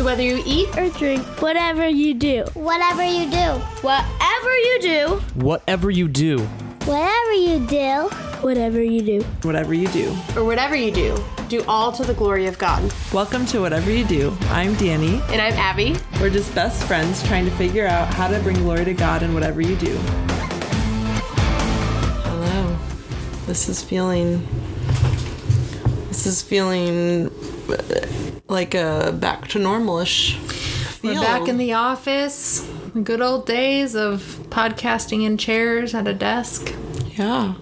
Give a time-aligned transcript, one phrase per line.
[0.00, 5.18] So whether you eat or drink, Whatever you do, Whatever you do, whatever you do,
[5.36, 6.38] Whatever you do,
[6.80, 8.08] whatever you do,
[8.40, 9.20] whatever you do.
[9.42, 10.16] Whatever you do.
[10.34, 12.90] or whatever you do, do all to the glory of God.
[13.12, 14.34] Welcome to Whatever You Do.
[14.44, 15.20] I'm Danny.
[15.28, 15.96] And I'm Abby.
[16.18, 19.34] We're just best friends trying to figure out how to bring glory to God in
[19.34, 19.94] whatever you do.
[22.24, 22.78] Hello.
[23.44, 24.48] This is feeling.
[26.08, 27.30] This is feeling
[28.50, 30.36] like a back to normalish.
[31.02, 32.68] We're back in the office.
[32.94, 36.74] The good old days of podcasting in chairs at a desk.
[37.16, 37.54] Yeah.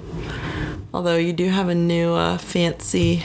[0.93, 3.25] Although you do have a new uh, fancy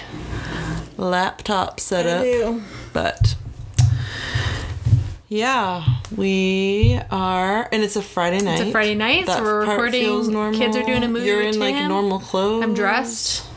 [0.97, 2.61] laptop setup.
[2.91, 3.35] But
[5.29, 5.83] yeah,
[6.15, 8.59] we are, and it's a Friday night.
[8.59, 10.53] It's a Friday night, so we're recording.
[10.53, 12.63] Kids are doing a movie You're in like normal clothes.
[12.63, 13.47] I'm dressed.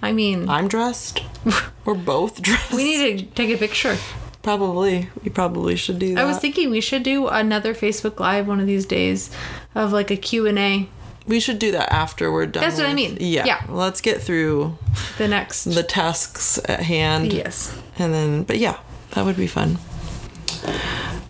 [0.00, 1.22] I mean, I'm dressed.
[1.86, 2.72] We're both dressed.
[2.72, 3.96] we need to take a picture.
[4.42, 5.08] probably.
[5.24, 6.20] We probably should do that.
[6.20, 9.30] I was thinking we should do another Facebook Live one of these days
[9.74, 10.88] of like a Q&A
[11.26, 12.62] we should do that after we're done.
[12.62, 13.16] That's what I mean.
[13.20, 13.44] Yeah.
[13.44, 13.64] Yeah.
[13.68, 14.78] Let's get through
[15.18, 15.64] the next.
[15.64, 17.32] the tasks at hand.
[17.32, 17.76] yes.
[17.98, 18.78] And then, but yeah,
[19.10, 19.78] that would be fun.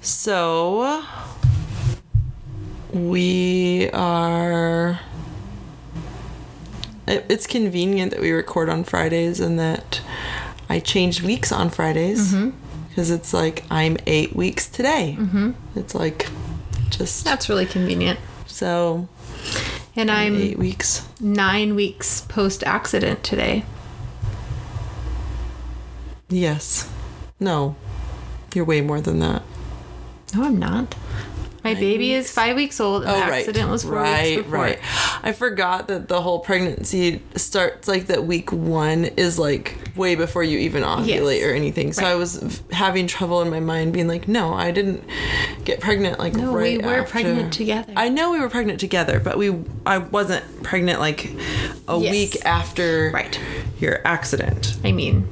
[0.02, 1.02] So,
[2.92, 5.00] we are.
[7.08, 10.02] It, it's convenient that we record on Fridays and that
[10.68, 12.34] I changed weeks on Fridays
[12.88, 15.16] because it's like I'm eight weeks today.
[15.18, 15.52] Mm-hmm.
[15.78, 16.28] It's like
[16.90, 18.18] just That's really convenient.
[18.46, 19.08] so
[19.94, 21.06] And I'm eight weeks.
[21.20, 23.64] nine weeks post accident today.
[26.28, 26.88] Yes.
[27.38, 27.76] No.
[28.54, 29.42] You're way more than that.
[30.34, 30.94] No, I'm not.
[31.66, 34.58] My baby is five weeks old, and oh, the accident was four right, weeks before.
[34.60, 34.78] right.
[35.24, 40.44] I forgot that the whole pregnancy starts like that week one is like way before
[40.44, 41.06] you even ovulate
[41.40, 41.42] Yes.
[41.44, 41.92] or anything.
[41.92, 42.12] So Right.
[42.12, 45.02] I was v- having trouble in my mind being like, no, I didn't
[45.64, 47.10] get pregnant like No, right we were after.
[47.10, 47.92] pregnant together.
[47.96, 49.52] I know we were pregnant together, but we
[49.84, 51.32] I wasn't pregnant like
[51.88, 52.12] a Yes.
[52.12, 53.40] week after Right.
[53.80, 54.76] your accident.
[54.84, 55.26] I mean,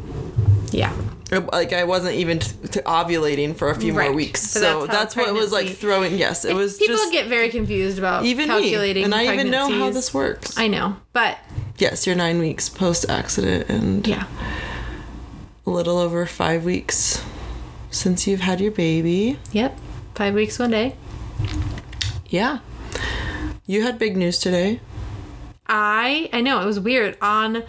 [0.72, 0.92] yeah.
[1.41, 5.15] Like I wasn't even t- to ovulating for a few more weeks, So so that's
[5.15, 6.19] that's, what it was like throwing.
[6.19, 9.50] Yes, it was People just get very confused about even calculating me, and I even
[9.50, 10.56] know how this works.
[10.59, 11.39] I know, but
[11.78, 14.27] yes, you're nine weeks post accident, and yeah,
[15.67, 17.25] a little over five weeks
[17.91, 19.39] since you've had your baby.
[19.53, 19.78] yep.
[20.15, 20.97] Five weeks one day.
[22.28, 22.59] Yeah,
[23.66, 24.81] you had big news today.
[25.66, 27.16] I I know it was weird.
[27.21, 27.62] On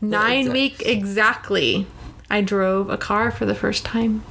[0.00, 1.86] nine exact- week exactly,
[2.32, 4.24] I drove a car for the first time.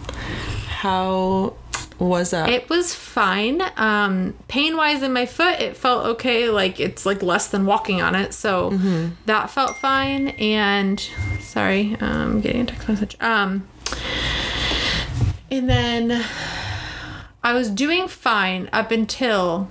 [0.67, 1.53] How
[1.99, 2.49] was that?
[2.49, 3.61] It was fine.
[3.77, 6.49] Um, pain wise in my foot, it felt okay.
[6.49, 8.71] Like it's like less than walking on it, so
[9.27, 10.29] that felt fine.
[10.29, 10.99] And
[11.39, 13.17] sorry, um, getting a text message.
[13.21, 13.67] Um,
[15.51, 16.25] and then
[17.43, 19.69] I was doing fine up until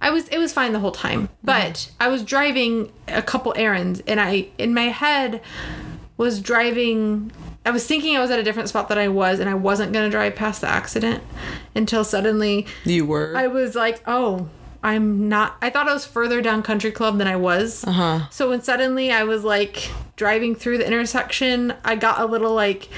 [0.00, 1.28] I was it was fine the whole time.
[1.44, 5.40] But I was driving a couple errands and I in my head
[6.16, 7.32] was driving
[7.64, 9.92] I was thinking I was at a different spot than I was and I wasn't
[9.92, 11.22] going to drive past the accident
[11.74, 13.34] until suddenly you were.
[13.36, 14.48] I was like, "Oh,
[14.82, 18.28] I'm not I thought I was further down Country Club than I was." uh-huh.
[18.30, 22.88] So when suddenly I was like driving through the intersection, I got a little like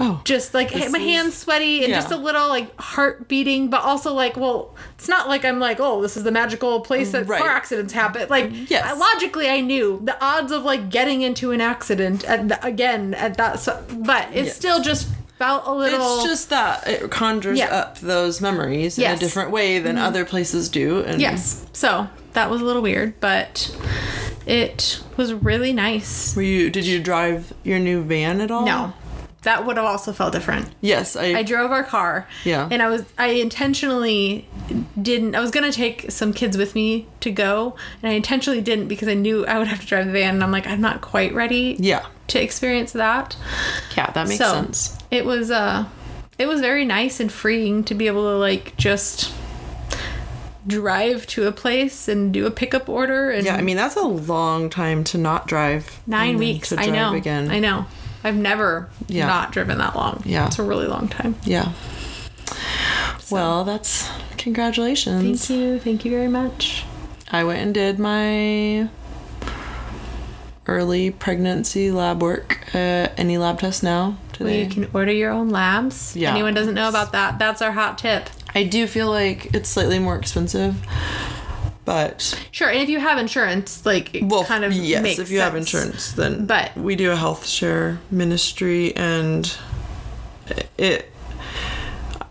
[0.00, 1.96] Oh, just like my is- hands sweaty and Yeah.
[1.96, 5.78] just a little like heart beating, but also like, well, it's not like I'm like,
[5.80, 7.40] oh, this is the magical place that Right.
[7.40, 8.28] car accidents happen.
[8.30, 8.84] Like, Yes.
[8.86, 13.14] I- logically, I knew the odds of like getting into an accident at the, again
[13.14, 14.56] at that, so, but it Yes.
[14.56, 16.16] still just felt a little.
[16.20, 17.66] it's just that it conjures Yeah.
[17.74, 20.04] up those memories in a different way than mm-hmm.
[20.04, 21.00] other places do.
[21.06, 21.64] And yes.
[21.72, 23.70] So that was a little weird, but
[24.46, 26.34] it was really nice.
[26.36, 26.70] Were you?
[26.70, 28.64] Did you drive your new van at all?
[28.64, 28.92] No,
[29.42, 30.68] that would have also felt different.
[30.80, 31.26] Yes, I.
[31.26, 32.26] I drove our car.
[32.44, 32.68] Yeah.
[32.70, 34.46] And I was I intentionally
[35.00, 38.88] didn't I was gonna take some kids with me to go and I intentionally didn't
[38.88, 41.00] because I knew I would have to drive the van and I'm like, I'm not
[41.02, 42.04] quite ready yeah.
[42.28, 43.36] to experience that.
[43.96, 44.98] Yeah, that makes so sense.
[45.10, 45.86] it was uh
[46.38, 49.32] it was very nice and freeing to be able to like just
[50.66, 54.02] drive to a place and do a pickup order and Yeah, I mean that's a
[54.02, 56.00] long time to not drive.
[56.06, 56.68] nine weeks.
[56.70, 57.14] to I drive know.
[57.14, 57.50] again.
[57.50, 57.86] I know.
[58.24, 59.26] I've never Yeah.
[59.26, 60.22] not driven that long.
[60.24, 60.46] Yeah.
[60.46, 61.36] It's a really long time.
[61.44, 61.72] Yeah.
[63.30, 65.46] Well, that's congratulations.
[65.46, 65.78] Thank you.
[65.78, 66.84] Thank you very much.
[67.30, 68.88] I went and did my
[70.66, 75.48] early pregnancy lab work at any lab test now Well, you can order your own
[75.48, 76.14] labs.
[76.16, 76.30] Yeah.
[76.32, 77.38] Anyone doesn't know about that?
[77.38, 78.28] That's our hot tip.
[78.54, 80.76] I do feel like it's slightly more expensive,
[81.88, 85.40] but Sure, and if you have insurance, like it well, kind of yes, if you
[85.40, 89.50] have insurance, then But- we do a health share ministry, and
[90.76, 91.10] it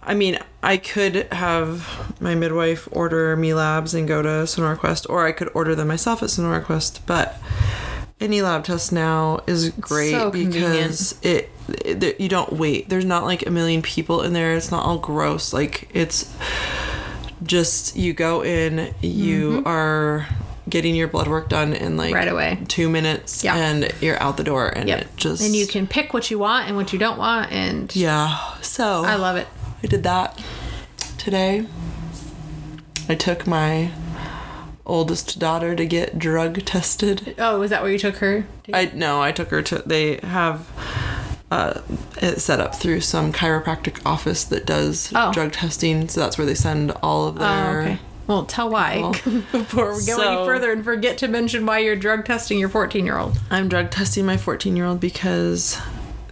[0.04, 5.09] I mean, I could have my midwife order me labs and go to Sonora Quest,
[5.09, 7.04] or I could order them myself at Sonora Quest.
[7.07, 7.42] But
[8.21, 12.89] any lab test now is great So because it, it you don't wait.
[12.89, 14.54] There's not like a million people in there.
[14.54, 15.51] It's not all gross.
[15.51, 16.31] Like it's
[17.44, 20.28] just you go in, you are
[20.69, 22.16] getting your blood work done in like Mm-hmm.
[22.16, 22.60] Right away.
[22.68, 23.56] two minutes, Yeah.
[23.56, 25.01] and you're out the door, and Yep.
[25.01, 27.95] it just and you can pick what you want and what you don't want, and
[27.95, 28.38] yeah.
[28.62, 29.48] So I love it.
[29.84, 30.42] I did that
[31.18, 31.66] today.
[33.10, 33.92] I took my
[34.86, 37.36] oldest daughter to get drug tested.
[37.38, 38.45] Oh, is that where you took her?
[38.74, 39.83] I no, I took her to.
[39.86, 40.68] They have
[41.51, 41.79] uh,
[42.38, 45.31] set up through some chiropractic office that does Oh.
[45.31, 46.09] drug testing.
[46.09, 47.47] So that's where they send all of their.
[47.47, 47.99] Oh, okay.
[48.27, 49.11] Well, tell why
[49.53, 52.67] before we go So- any further and forget to mention why you're drug testing your
[52.69, 53.39] 14 year old.
[53.49, 55.79] I'm drug testing my 14 year old because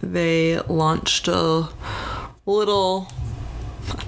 [0.02, 1.68] they launched a
[2.44, 3.08] little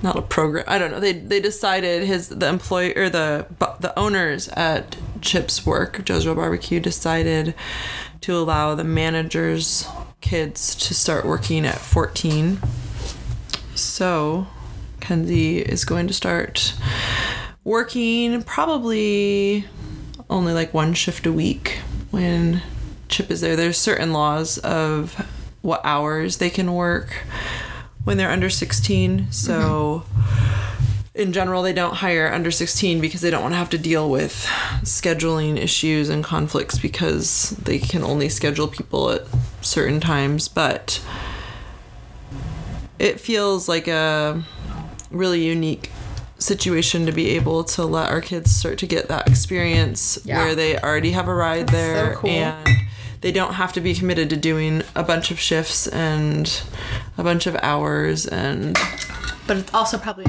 [0.03, 3.47] not a program i don't know they they decided his the employee or the
[3.81, 7.55] the owners at chip's work joe's Real barbecue decided
[8.21, 9.87] to allow the managers
[10.29, 12.61] kids to start working at 14
[13.75, 14.47] so
[15.01, 16.75] kenzie is going to start
[17.65, 19.65] working probably
[20.31, 21.81] only like one shift a week
[22.11, 22.63] when
[23.09, 23.57] Chip is there.
[23.57, 25.15] There's certain laws of
[25.63, 27.25] what hours they can work
[28.05, 29.33] when they're under 16.
[29.33, 30.78] So mm-hmm.
[31.19, 34.09] In general, they don't hire under 16 because they don't want to have to deal
[34.09, 34.47] with
[34.83, 39.23] scheduling issues and conflicts because they can only schedule people at
[39.61, 40.47] certain times.
[40.47, 41.03] But
[42.99, 44.43] it feels like a
[45.11, 45.91] really unique
[46.39, 50.39] situation to be able to let our kids start to get that experience Yeah.
[50.45, 52.31] where they already have a ride there so cool.
[52.31, 52.69] and
[53.23, 56.63] they don't have to be committed to doing a bunch of shifts and
[57.17, 58.79] a bunch of hours and
[59.49, 60.27] But it's also probably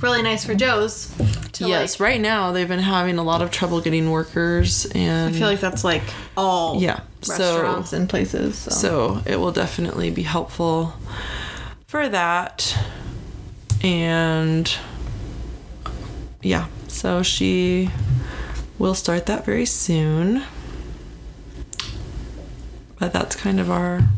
[0.00, 1.12] really nice for Joe's
[1.52, 2.08] to yes like.
[2.12, 5.60] right now they've been having a lot of trouble getting workers and I feel like
[5.60, 6.02] that's like
[6.36, 8.56] all Yeah, so- restaurants and places.
[8.58, 8.70] So.
[8.70, 10.94] So it will definitely be helpful
[11.86, 12.76] for that.
[13.82, 14.74] And
[16.42, 17.90] yeah, so she
[18.78, 20.42] will start that very soon.
[22.98, 24.08] But that's kind of our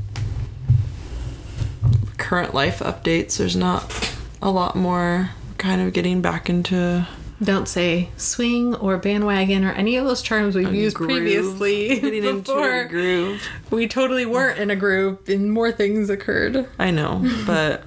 [2.17, 3.39] current life updates.
[3.39, 3.93] There's not
[4.41, 5.31] a lot more
[5.67, 7.05] kind of getting back into
[7.43, 12.25] don't say swing or bandwagon or any of those terms we've used groove, previously getting
[12.25, 12.81] into before.
[12.83, 13.43] a groove.
[13.71, 16.69] we totally weren't in a groove and more things occurred.
[16.79, 17.83] I know, but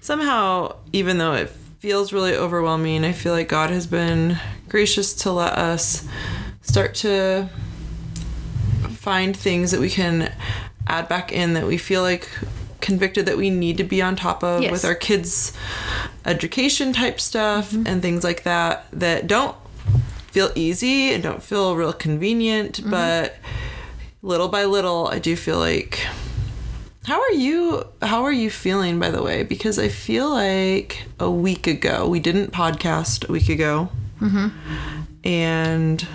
[0.00, 4.36] somehow, even though it feels really overwhelming, I feel like God has been
[4.68, 6.04] gracious to let us
[6.62, 7.48] start to
[8.90, 10.34] find things that we can
[10.88, 12.28] add back in that we feel like
[12.82, 14.70] convicted that we need to be on top of Yes.
[14.72, 15.52] with our kids'
[16.26, 19.56] education type stuff and things like that that don't
[20.30, 23.36] feel easy and don't feel real convenient, but
[24.22, 26.06] little by little, I do feel like
[27.04, 29.42] how are you how are you feeling by the way?
[29.42, 33.88] Because I feel like a week ago we didn't podcast a week ago.
[34.20, 34.48] Mm-hmm.
[35.24, 36.06] And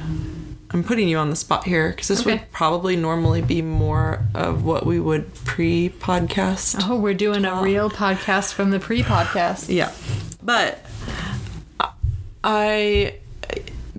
[0.71, 2.31] I'm putting you on the spot here because this Okay.
[2.33, 6.83] would probably normally be more of what we would pre-podcast.
[6.89, 9.73] Oh, we're doing a real podcast from the pre-podcast.
[9.73, 9.91] Yeah.
[10.43, 10.83] But
[12.43, 13.15] I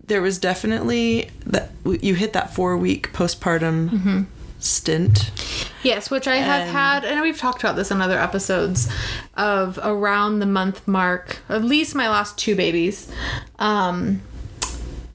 [0.07, 4.27] there was definitely that you hit that 4 week postpartum
[4.59, 5.31] stint.
[5.83, 8.89] Yes, which I have And- had, and we've talked about this in other episodes
[9.37, 13.09] of around the month mark, at least my last two babies,
[13.59, 14.23] um,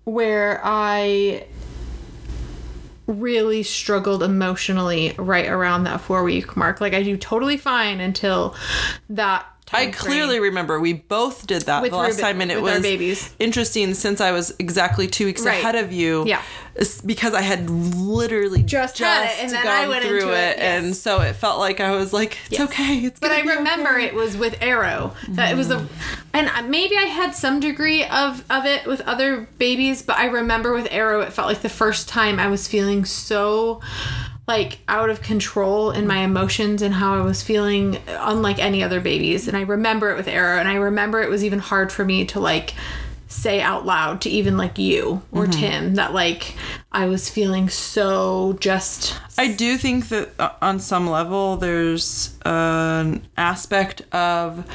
[0.05, 1.45] where I
[3.05, 6.79] really struggled emotionally right around that four week mark.
[6.81, 8.55] Like I do totally fine until
[9.09, 9.45] that.
[9.75, 12.81] I clearly remember we both did that With the last Ruben- time, and it was
[12.83, 13.33] babies.
[13.39, 15.59] interesting since I was exactly two weeks Right.
[15.59, 16.25] ahead of you.
[16.27, 16.43] Yeah.
[17.05, 20.57] Because I had literally Just had it, and then I gone went through into it,
[20.57, 20.83] yes.
[20.83, 22.69] and so it felt like I was like, it's Yes.
[22.69, 22.97] okay.
[22.99, 24.05] It's But I be remember okay.
[24.05, 25.13] it was with Arrow.
[25.29, 25.87] That it was a, mm.
[26.33, 30.73] and maybe I had some degree of of it with other babies, but I remember
[30.73, 33.81] with Arrow, it felt like the first time I was feeling so
[34.47, 38.99] like out of control in my emotions and how I was feeling unlike any other
[38.99, 39.47] babies.
[39.47, 42.25] And I remember it with Arrow, and I remember it was even hard for me
[42.25, 42.73] to like
[43.33, 46.55] say out loud to even like you or Tim that like
[46.91, 53.25] I was feeling so just I do think that uh, on some level there's an
[53.35, 54.65] aspect of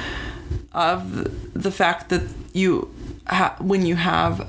[0.73, 2.23] of the fact that
[2.53, 2.93] you
[3.27, 4.47] ha- when you have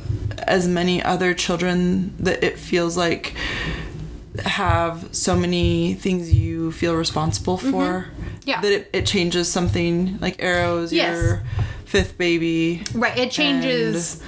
[0.47, 3.35] as many other children that it feels like
[4.45, 8.07] have so many things you feel responsible for
[8.45, 8.61] Yeah.
[8.61, 11.15] that it, it changes something like arrows Yes.
[11.21, 11.43] your
[11.89, 13.17] fifth baby Right.
[13.17, 14.21] It changes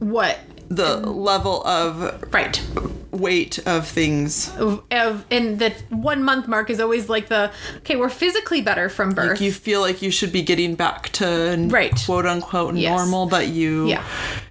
[0.00, 0.38] what
[0.68, 2.62] the level of right.
[3.10, 7.96] weight of things Of, of and the one month mark is always like the okay,
[7.96, 9.30] we're physically better from birth.
[9.30, 11.92] like you feel like you should be getting back to Right.
[12.06, 12.90] quote unquote Yes.
[12.96, 14.04] normal but you yeah.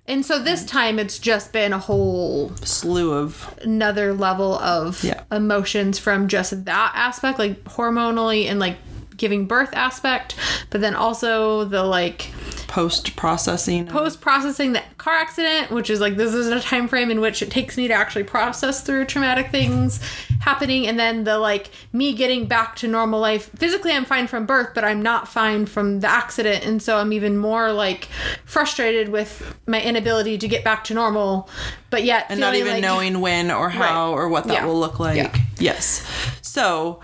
[0.08, 5.22] And so this time it's just been a whole slew of another level of Yeah.
[5.32, 8.78] emotions from just that aspect, like hormonally and like
[9.20, 10.36] giving birth aspect,
[10.72, 12.32] but then also the like
[12.68, 17.10] post processing post processing the car accident, which is like this is a time frame
[17.12, 20.00] in which it takes me to actually process through traumatic things
[20.42, 23.50] happening, and then the like me getting back to normal life.
[23.58, 27.12] Physically, I'm fine from birth, but I'm not fine from the accident, and so I'm
[27.14, 28.08] even more like
[28.46, 31.50] frustrated with my inability to get back to normal,
[31.90, 34.18] but yet and not even like- knowing when or how Right.
[34.20, 34.66] or what that Yeah.
[34.66, 35.18] will look like.
[35.18, 35.32] Yeah.
[35.60, 36.06] Yes.
[36.42, 37.00] So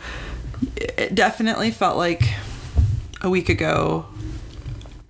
[0.76, 2.24] it definitely felt like
[3.22, 4.06] a week ago.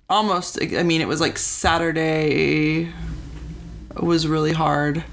[0.08, 2.92] Almost, I mean, it was like Saturday
[3.96, 5.04] was really hard.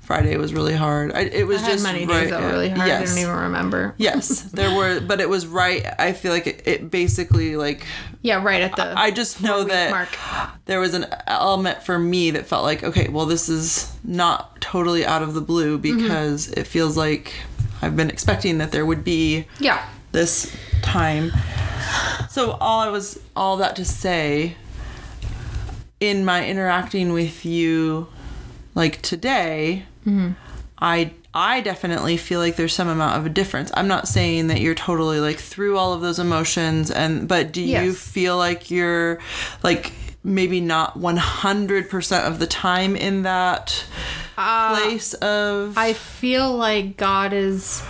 [0.00, 1.12] Friday was really hard.
[1.12, 2.86] I, it was I just many right, days that were really hard.
[2.86, 3.02] Yes.
[3.02, 3.94] I don't even remember.
[3.98, 5.84] yes, there were, but it was right.
[5.98, 7.84] I feel like it, it basically like
[8.26, 8.92] Yeah, right at the.
[8.98, 10.08] I just know that mark.
[10.64, 15.06] there was an element for me that felt like, okay, well, this is not totally
[15.06, 16.02] out of the blue Mm-hmm.
[16.02, 17.32] because it feels like
[17.80, 19.86] I've been expecting that there would be yeah.
[20.12, 21.30] this time.
[22.30, 24.56] So all I was all that to say
[26.00, 28.08] in my interacting with you
[28.74, 29.84] like today,
[30.78, 33.70] I I definitely feel like there's some amount of a difference.
[33.74, 37.60] I'm not saying that you're totally like through all of those emotions and but do
[37.60, 39.18] you feel like you're
[39.62, 39.92] like
[40.24, 43.84] maybe not 100% of the time in that
[44.38, 47.82] uh, place of I feel like God is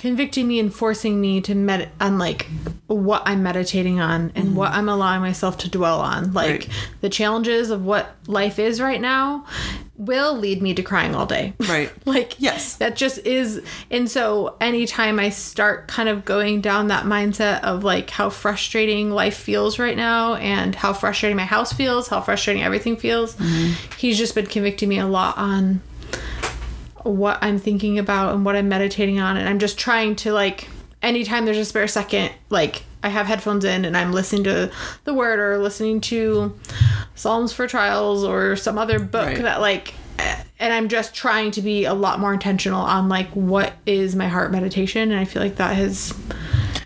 [0.00, 2.46] convicting me and forcing me to med on like
[2.86, 4.54] what I'm meditating on and mm-hmm.
[4.54, 6.32] what I'm allowing myself to dwell on.
[6.32, 6.68] Like Right.
[7.02, 9.44] the challenges of what life is right now
[9.98, 11.52] will lead me to crying all day.
[11.68, 11.92] Right.
[12.06, 12.76] like Yes.
[12.76, 17.84] that just is and so anytime I start kind of going down that mindset of
[17.84, 22.62] like how frustrating life feels right now and how frustrating my house feels, how frustrating
[22.62, 23.74] everything feels, mm-hmm.
[23.98, 25.82] he's just been convicting me a lot on
[27.04, 30.68] what I'm thinking about and what I'm meditating on and I'm just trying to like
[31.02, 34.70] anytime there's a spare second like I have headphones in and I'm listening to
[35.04, 36.54] the word or listening to
[37.14, 39.42] Psalms for Trials or some other book Right.
[39.42, 39.94] that like
[40.58, 44.28] and I'm just trying to be a lot more intentional on like what is my
[44.28, 46.12] heart meditation and I feel like that has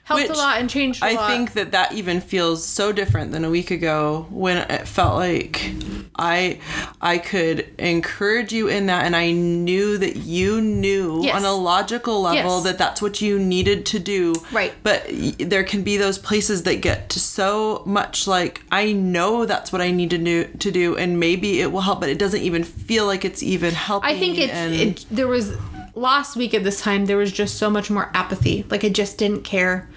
[0.04, 1.30] helped Which a lot and changed a I lot.
[1.30, 5.16] I think that that even feels so different than a week ago when it felt
[5.16, 5.72] like
[6.16, 6.58] I
[7.00, 11.34] I could encourage you in that and I knew that you knew Yes.
[11.36, 12.64] on a logical level Yes.
[12.64, 14.34] that that's what you needed to do.
[14.52, 14.74] Right.
[14.82, 15.06] But
[15.38, 19.80] there can be those places that get to so much like I know that's what
[19.80, 22.62] I need to do to do and maybe it will help but it doesn't even
[22.62, 24.10] feel like it's even helping.
[24.10, 25.56] I think it there was
[25.94, 28.64] last week at this time there was just so much more apathy.
[28.70, 29.88] Like I just didn't care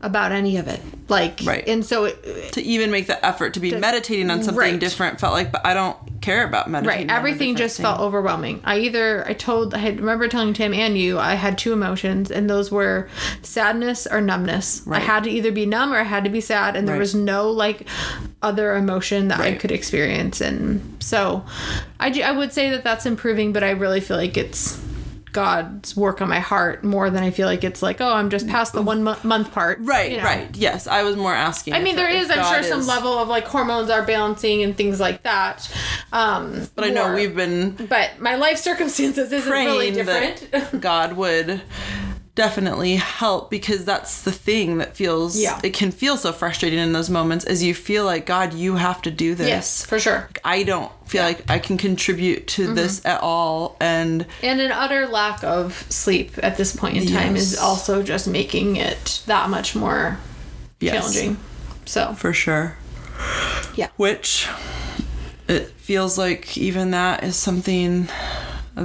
[0.00, 0.80] about any of it.
[1.08, 1.48] Like Mm-hmm.
[1.48, 1.68] Right.
[1.68, 4.78] and so it, to even make the effort to be meditating on something right.
[4.80, 7.08] different felt like but I don't care about meditating.
[7.08, 7.84] right everything just thing.
[7.84, 8.60] felt overwhelming.
[8.64, 12.30] I either I told I had remember telling Tim and you I had two emotions
[12.30, 13.08] and those were
[13.42, 14.86] sadness or numbness.
[14.86, 17.00] I had to either be numb or I had to be sad and there Right.
[17.00, 17.88] was no like
[18.42, 21.44] other emotion that I could experience and so
[21.98, 24.78] I I would say that that's improving but I really feel like it's
[25.32, 28.48] God's work on my heart more than I feel like it's like, oh, I'm just
[28.48, 29.78] past the one mo- month part.
[29.80, 30.24] Right, you know?
[30.24, 30.56] right.
[30.56, 31.74] Yes, I was more asking.
[31.74, 35.00] I mean, there is, I'm sure, some level of like hormones are balancing and things
[35.00, 35.70] like that.
[36.12, 40.80] Um, But I know we've been But my life circumstances isn't really different.
[40.80, 41.60] God would
[42.38, 45.58] definitely help because that's the thing that feels Yeah.
[45.64, 49.02] it can feel so frustrating in those moments as you feel like God you have
[49.02, 49.48] to do this.
[49.48, 50.28] yes, for sure.
[50.44, 52.74] I don't feel like I can contribute to Mm-hmm.
[52.76, 57.34] this at all and And an utter lack of sleep at this point in time
[57.34, 60.18] is also just making it that much more
[60.78, 61.38] yes, challenging.
[61.86, 62.76] So, for sure.
[63.74, 63.88] yeah.
[63.96, 64.46] Which
[65.48, 68.08] it feels like even that is something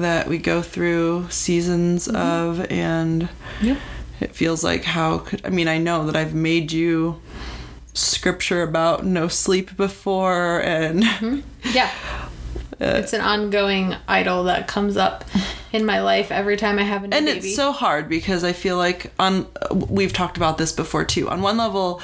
[0.01, 3.65] that we go through seasons of and Mm-hmm.
[3.65, 3.77] Yep.
[4.21, 7.21] it feels like how could I mean I know that I've made you
[7.93, 11.03] scripture about no sleep before and
[11.73, 11.89] Yeah.
[12.79, 15.23] it's an ongoing idol that comes up
[15.71, 17.39] in my life every time I have a new and baby.
[17.47, 21.29] it's so hard because I feel like on we've talked about this before too.
[21.29, 22.01] On one level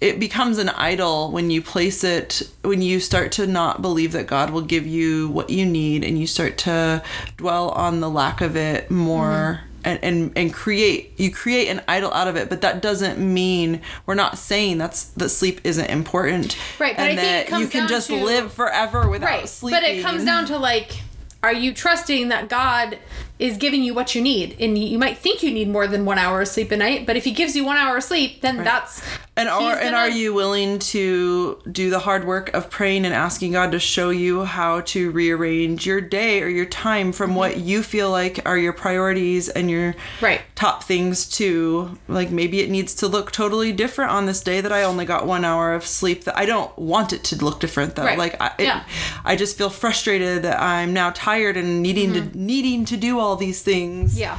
[0.00, 4.26] it becomes an idol when you place it when you start to not believe that
[4.26, 7.02] God will give you what you need and you start to
[7.36, 9.88] dwell on the lack of it more mm-hmm.
[9.88, 12.50] and, and and create you create an idol out of it.
[12.50, 16.58] But that doesn't mean we're not saying that's that sleep isn't important.
[16.78, 19.48] Right, but and I think that comes you can just to- live forever without right
[19.48, 21.00] sleeping but it comes down to like
[21.42, 22.98] are you trusting that god
[23.38, 26.18] is giving you what you need and you might think you need more than one
[26.18, 28.56] hour of sleep a night but if he gives you one hour of sleep then
[28.64, 29.02] that's
[29.36, 33.12] And are and gonna- are you willing to do the hard work of praying and
[33.14, 37.38] asking God to show you how to rearrange your day or your time from Mm-hmm.
[37.38, 40.40] what you feel like are your priorities and your Right.
[40.54, 44.72] top things to like maybe it needs to look totally different on this day that
[44.72, 47.96] I only got 1 hour of sleep that I don't want it to look different
[47.96, 48.04] though.
[48.04, 48.16] Right.
[48.18, 48.84] Like I it, Yeah.
[49.24, 53.25] I just feel frustrated that I'm now tired and needing to needing to do all
[53.34, 54.12] these things.
[54.12, 54.20] Mm-hmm.
[54.20, 54.38] yeah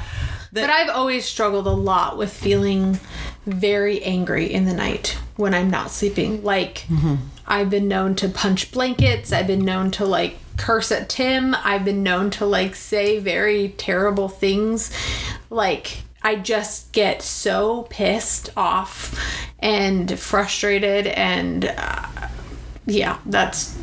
[0.54, 3.00] That- but i've always struggled a lot with feeling
[3.46, 6.86] very angry in the night when i'm not sleeping like
[7.46, 11.84] i've been known to punch blankets i've been known to like curse at tim i've
[11.86, 14.92] been known to like say very terrible things
[15.50, 19.14] like i just get so pissed off
[19.60, 22.08] and frustrated and uh,
[22.86, 23.78] yeah that's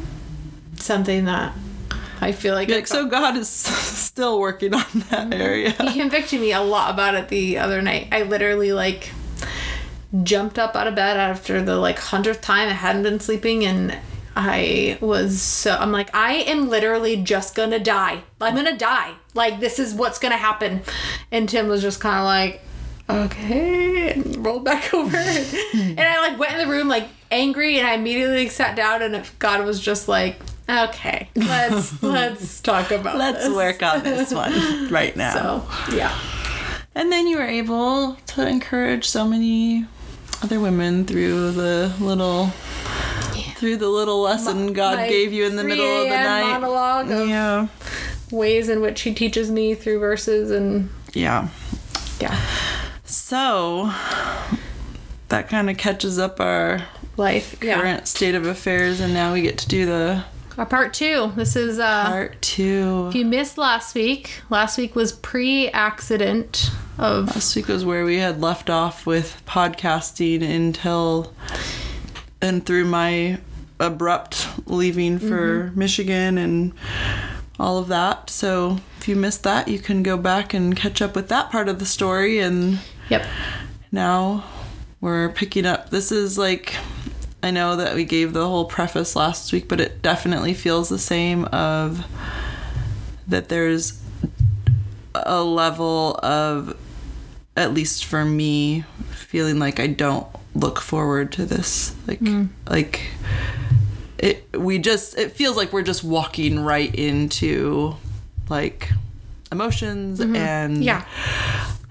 [0.76, 1.52] something that
[2.25, 3.49] i feel like, Like so God is
[4.09, 5.71] still working on that area.
[5.71, 8.09] he convicted me a lot about it the other night.
[8.12, 9.11] I literally like
[10.23, 13.99] jumped up out of bed after the like hundredth time I hadn't been sleeping and
[14.37, 18.23] I was so I'm like I am literally just gonna die.
[18.40, 19.12] I'm gonna die.
[19.35, 20.83] Like this is what's gonna happen.
[21.31, 22.61] And Tim was just kind of like
[23.09, 27.87] okay and rolled back over and I like went in the room like angry and
[27.87, 33.44] I immediately sat down and God was just like okay let's let's talk about Let's
[33.44, 33.54] this.
[33.54, 35.33] work on this one right now.
[35.35, 36.16] so yeah
[36.94, 39.87] And then you were able to encourage so many
[40.42, 42.47] other women through the little
[43.56, 46.50] through the little lesson God gave you in the middle of the night.
[46.61, 47.68] monologue of Yeah.
[48.30, 51.49] ways in which he teaches me through verses and Yeah.
[52.21, 52.38] yeah
[53.04, 53.90] So
[55.28, 56.83] that kind of catches up our
[57.16, 60.24] life yeah current state of affairs and now we get to do the
[60.57, 63.07] Our part two this is uh part 2.
[63.09, 68.19] if you missed last week last week was pre-accident of Last week was where we
[68.19, 71.33] had left off with podcasting until
[72.40, 73.40] and through my
[73.81, 76.73] abrupt leaving for Michigan and
[77.59, 78.31] all of that.
[78.31, 81.69] So if you missed that, you can go back and catch up with that part
[81.69, 82.38] of the story.
[82.38, 83.27] And yep
[83.90, 84.45] now
[85.01, 85.90] we're picking up.
[85.90, 86.75] This is like.
[87.44, 90.98] I know that we gave the whole preface last week, but it definitely feels the
[90.98, 92.07] same of
[93.28, 94.00] that there's
[95.14, 96.74] a level of
[97.54, 101.94] at least for me feeling like I don't look forward to this.
[102.07, 102.46] Like hmm.
[102.66, 103.09] like
[104.16, 107.94] it we just it feels like we're just walking right into
[108.48, 108.90] like
[109.52, 110.35] emotions mm-hmm.
[110.35, 111.04] and yeah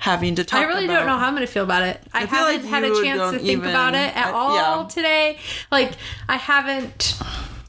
[0.04, 2.02] having to talk about I really don't know how I'm gonna feel about it.
[2.14, 4.82] I, feel haven't like had a chance to think even- about it at I- all
[4.82, 4.88] yeah.
[4.90, 5.38] today.
[5.72, 5.94] Like
[6.28, 7.18] I haven't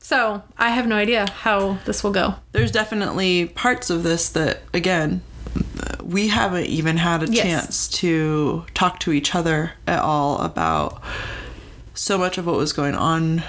[0.00, 2.34] so I have no idea how this will go.
[2.50, 5.22] there's definitely parts of this that again
[6.02, 7.42] we haven't even had a Yes.
[7.44, 11.00] chance to talk to each other at all about
[11.94, 13.42] so much of what was going on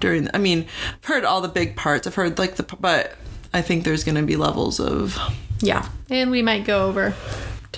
[0.00, 0.66] during i mean
[1.00, 3.16] i've heard all the big parts i've heard like the but
[3.54, 5.16] i think there's going to be levels of
[5.60, 5.88] Yeah.
[6.10, 7.14] And we might go over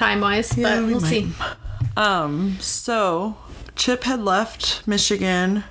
[0.01, 1.09] time wise, Yeah, but we we'll might.
[1.11, 1.33] see.
[1.97, 3.37] um so
[3.77, 5.65] chip had left michigan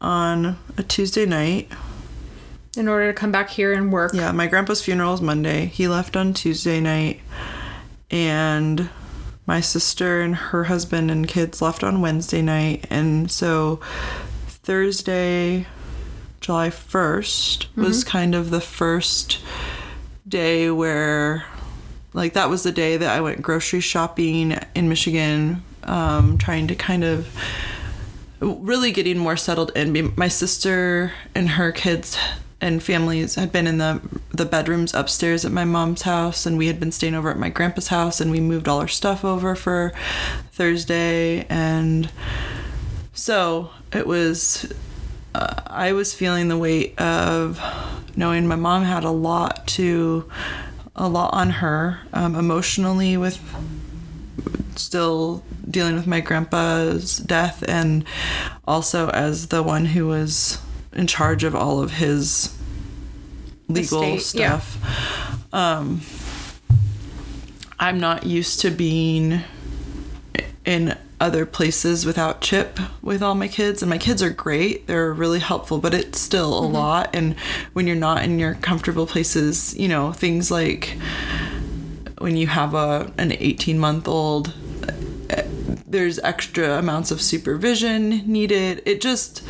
[0.00, 1.70] on a tuesday night
[2.76, 4.12] In order to come back here and work.
[4.14, 5.66] Yeah, my grandpa's funeral is Monday.
[5.66, 7.20] He left on Tuesday night.
[8.10, 8.88] And
[9.46, 12.86] my sister and her husband and kids left on Wednesday night.
[12.88, 13.80] And so
[14.46, 15.66] Thursday,
[16.40, 19.40] July 1st was kind of the first
[20.28, 21.44] day where,
[22.12, 26.74] like, that was the day that I went grocery shopping in Michigan, um, trying to
[26.74, 27.28] kind of
[28.40, 30.12] really getting more settled in.
[30.16, 32.16] My sister and her kids
[32.60, 34.00] and families had been in the
[34.32, 37.48] the bedrooms upstairs at my mom's house, and we had been staying over at my
[37.48, 39.92] grandpa's house, and we moved all our stuff over for
[40.52, 42.10] Thursday, and
[43.12, 44.72] so it was.
[45.34, 47.60] Uh, I was feeling the weight of
[48.16, 50.28] knowing my mom had a lot to,
[50.98, 53.40] a lot on her um, emotionally with
[54.76, 58.04] still dealing with my grandpa's death and
[58.66, 60.60] also as the one who was
[60.92, 62.56] in charge of all of his
[63.68, 64.58] legal Estate, yeah.
[64.58, 65.52] stuff.
[65.52, 66.00] Um
[67.80, 69.40] I'm not used to being
[70.64, 74.86] in other places without Chip with all my kids and my kids are great.
[74.86, 76.74] They're really helpful, but it's still a mm-hmm.
[76.74, 77.38] lot and
[77.72, 80.96] when you're not in your comfortable places, you know, things like
[82.18, 84.54] when you have a an 18 month old
[85.30, 85.42] eh,
[85.86, 89.42] there's extra amounts of supervision needed it just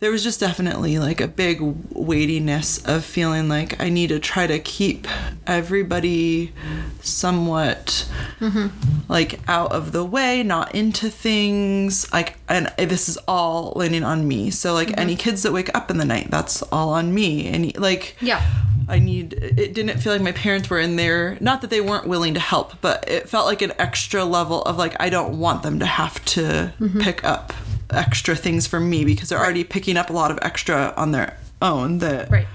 [0.00, 1.58] there was just definitely like a big
[1.90, 5.08] weightiness of feeling like I need to try to keep
[5.44, 6.52] everybody
[7.00, 8.08] somewhat
[8.38, 8.68] mm-hmm.
[9.08, 12.12] like out of the way, not into things.
[12.12, 14.50] Like, and this is all landing on me.
[14.50, 15.00] So, like, mm-hmm.
[15.00, 17.48] any kids that wake up in the night, that's all on me.
[17.48, 18.46] And like, Yeah.
[18.90, 22.06] I need it didn't feel like my parents were in there not that they weren't
[22.06, 25.62] willing to help but it felt like an extra level of like I don't want
[25.62, 26.98] them to have to mm-hmm.
[26.98, 27.52] pick up
[27.90, 31.36] extra things for me because they're already picking up a lot of extra on their
[31.62, 32.46] own that Right.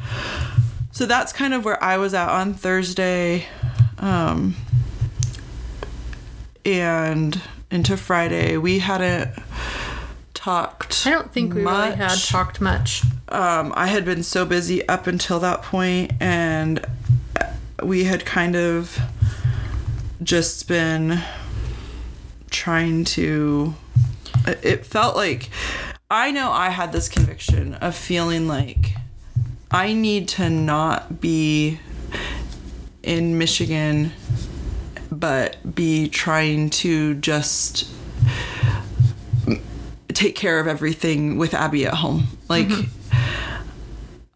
[0.92, 3.46] so that's kind of where I was at on Thursday
[4.00, 4.56] um
[6.66, 7.42] and
[7.72, 9.32] into Friday we hadn't
[10.34, 13.04] talked I don't think we really had talked much.
[13.30, 16.86] um, I had been so busy up until that point, and
[17.82, 19.00] we had kind of
[20.22, 21.20] just been
[22.52, 23.74] trying to.
[24.46, 25.50] It felt like
[26.10, 28.94] I know I had this conviction of feeling like
[29.72, 31.80] I need to not be
[33.02, 34.12] in Michigan,
[35.12, 37.90] but be trying to just
[40.10, 42.28] take care of everything with Abby at home.
[42.50, 42.70] Like,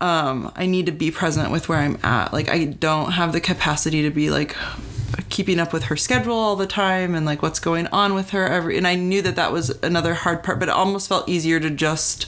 [0.02, 2.34] um, I need to be present with where I'm at.
[2.34, 4.56] Like, I don't have the capacity to be like
[5.30, 8.46] keeping up with her schedule all the time and like what's going on with her
[8.48, 8.78] every.
[8.78, 11.70] And I knew that that was another hard part, but it almost felt easier to
[11.70, 12.28] just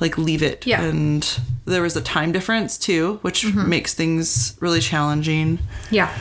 [0.00, 0.66] like leave it.
[0.66, 0.82] Yeah.
[0.82, 5.58] And there was a time difference too, which makes things really challenging.
[5.90, 6.12] Yeah.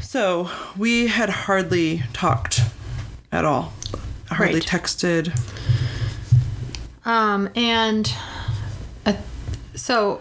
[0.00, 2.60] So we had hardly talked
[3.32, 3.72] at all.
[4.30, 4.62] Hardly Right.
[4.64, 5.32] texted.
[7.04, 8.12] Um, and
[9.04, 9.14] uh,
[9.74, 10.16] so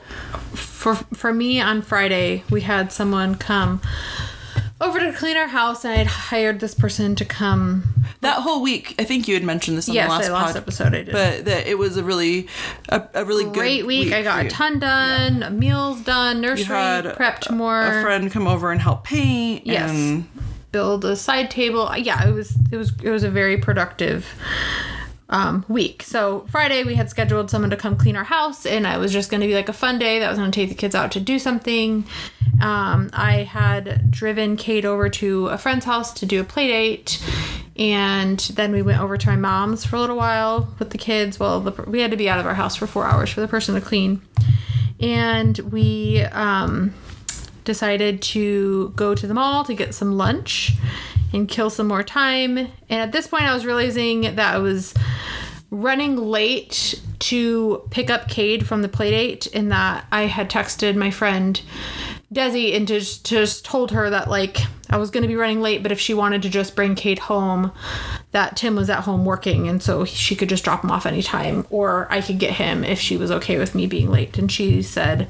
[0.54, 3.82] for for me on Friday, we had someone come
[4.82, 7.84] over to clean our house, and I had hired this person to come.
[8.22, 10.48] That whole week, I think you had mentioned this on Yes, the last, the last
[10.54, 11.12] pod, episode I did.
[11.12, 12.48] but that it was a really,
[12.90, 14.14] a, a really Great good week.
[14.14, 17.82] I got a ton done, meals done, nursery prepped a- more.
[17.82, 19.66] A friend come over and help paint.
[19.66, 19.90] Yes.
[19.92, 20.28] And
[20.72, 21.90] build a side table.
[21.96, 24.26] Yeah, it was it was it was a very productive
[25.30, 26.04] um, week.
[26.04, 29.30] So Friday we had scheduled someone to come clean our house, and it was just
[29.30, 30.20] going to be like a fun day.
[30.20, 32.06] That was going to take the kids out to do something.
[32.62, 37.22] Um, I had driven Cade over to a friend's house to do a play date.
[37.78, 41.40] And then we went over to my mom's for a little while with the kids.
[41.40, 43.50] Well, the, we had to be out of our house for four hours for the
[43.50, 44.22] person to clean.
[45.02, 46.94] And we um,
[47.66, 50.72] decided to go to the mall to get some lunch
[51.34, 52.58] and kill some more time.
[52.58, 54.94] And at this point, I was realizing that I was
[55.72, 61.12] running late to pick up Cade from the playdate, and that I had texted my
[61.12, 61.60] friend
[62.34, 64.60] Desi and just, just told her that like
[64.90, 67.20] I was going to be running late, but if she wanted to just bring Cade
[67.20, 67.72] home,
[68.32, 71.66] that Tim was at home working, and so she could just drop him off anytime,
[71.70, 74.38] or I could get him if she was okay with me being late.
[74.38, 75.28] And she said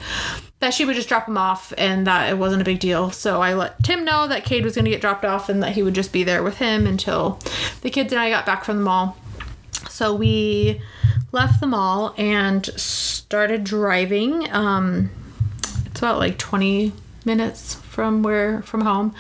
[0.66, 3.12] that she would just drop him off and that it wasn't a big deal.
[3.12, 5.74] So I let Tim know that Cade was going to get dropped off and that
[5.74, 7.40] he would just be there with him until
[7.82, 9.16] the kids and I got back from the mall.
[9.92, 10.82] So we
[11.32, 14.52] left the mall and started driving.
[14.52, 15.12] Um,
[15.86, 16.94] it's about like 20
[17.26, 19.14] minutes from where from home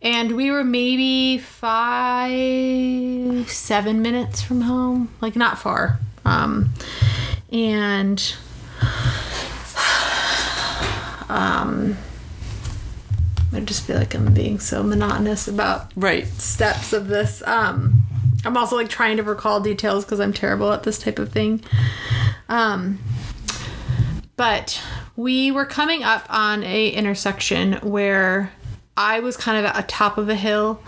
[0.00, 2.30] and we were maybe five
[3.48, 6.70] seven minutes from home like not far um
[7.52, 8.34] and
[11.28, 11.96] um
[13.52, 16.26] i just feel like i'm being so monotonous about right.
[16.26, 17.42] steps of this.
[17.46, 18.02] Um,
[18.44, 21.62] I'm also like trying to recall details because I'm terrible at this type of thing.
[22.48, 22.98] Um,
[24.36, 24.82] but
[25.16, 28.52] we were coming up on a intersection where
[28.96, 30.80] I was kind of at a top of a hill,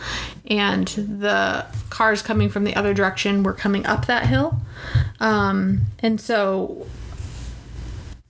[0.49, 4.61] and the cars coming from the other direction were coming up that hill.
[5.19, 6.87] Um, and so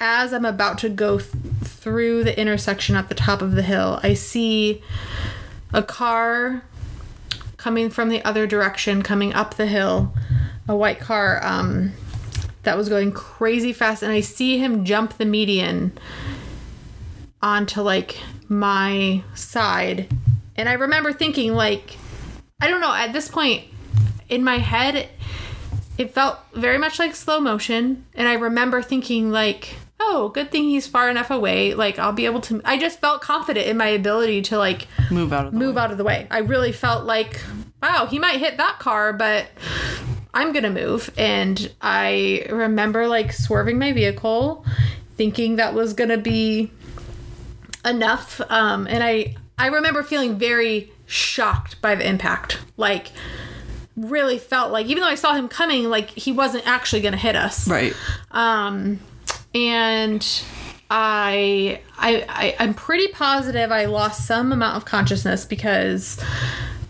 [0.01, 1.31] as I'm about to go th-
[1.63, 4.83] through the intersection at the top of the hill, I see
[5.73, 6.63] a car
[7.57, 10.13] coming from the other direction, coming up the hill,
[10.69, 11.93] a white car um,
[12.63, 15.93] that was going crazy fast, and I see him jump the median
[17.43, 20.09] onto like my side.
[20.57, 21.97] And I remember thinking, like,
[22.61, 23.65] I don't know, at this point
[24.29, 25.09] in my head,
[25.99, 28.05] it felt very much like slow motion.
[28.15, 29.77] And I remember thinking, like,
[30.09, 31.75] oh, good thing he's far enough away.
[31.75, 32.61] Like, I'll be able to.
[32.64, 35.83] I just felt confident in my ability to, like, Move out of the move way.
[35.83, 36.27] out of the way.
[36.31, 37.40] I really felt like,
[37.83, 39.47] wow, he might hit that car, but
[40.35, 41.11] I'm gonna move.
[41.16, 44.64] And I remember like swerving my vehicle,
[45.16, 46.71] thinking that was gonna be
[47.85, 48.40] enough.
[48.51, 52.59] Um, and I I remember feeling very shocked by the impact.
[52.77, 53.12] Like,
[53.97, 57.19] really felt like, even though I saw him coming, like, he wasn't actually going to
[57.19, 57.66] hit us.
[57.66, 57.95] Right.
[58.33, 59.01] Um,
[59.57, 60.27] and
[60.90, 66.23] I, I, I, I'm pretty positive I lost some amount of consciousness because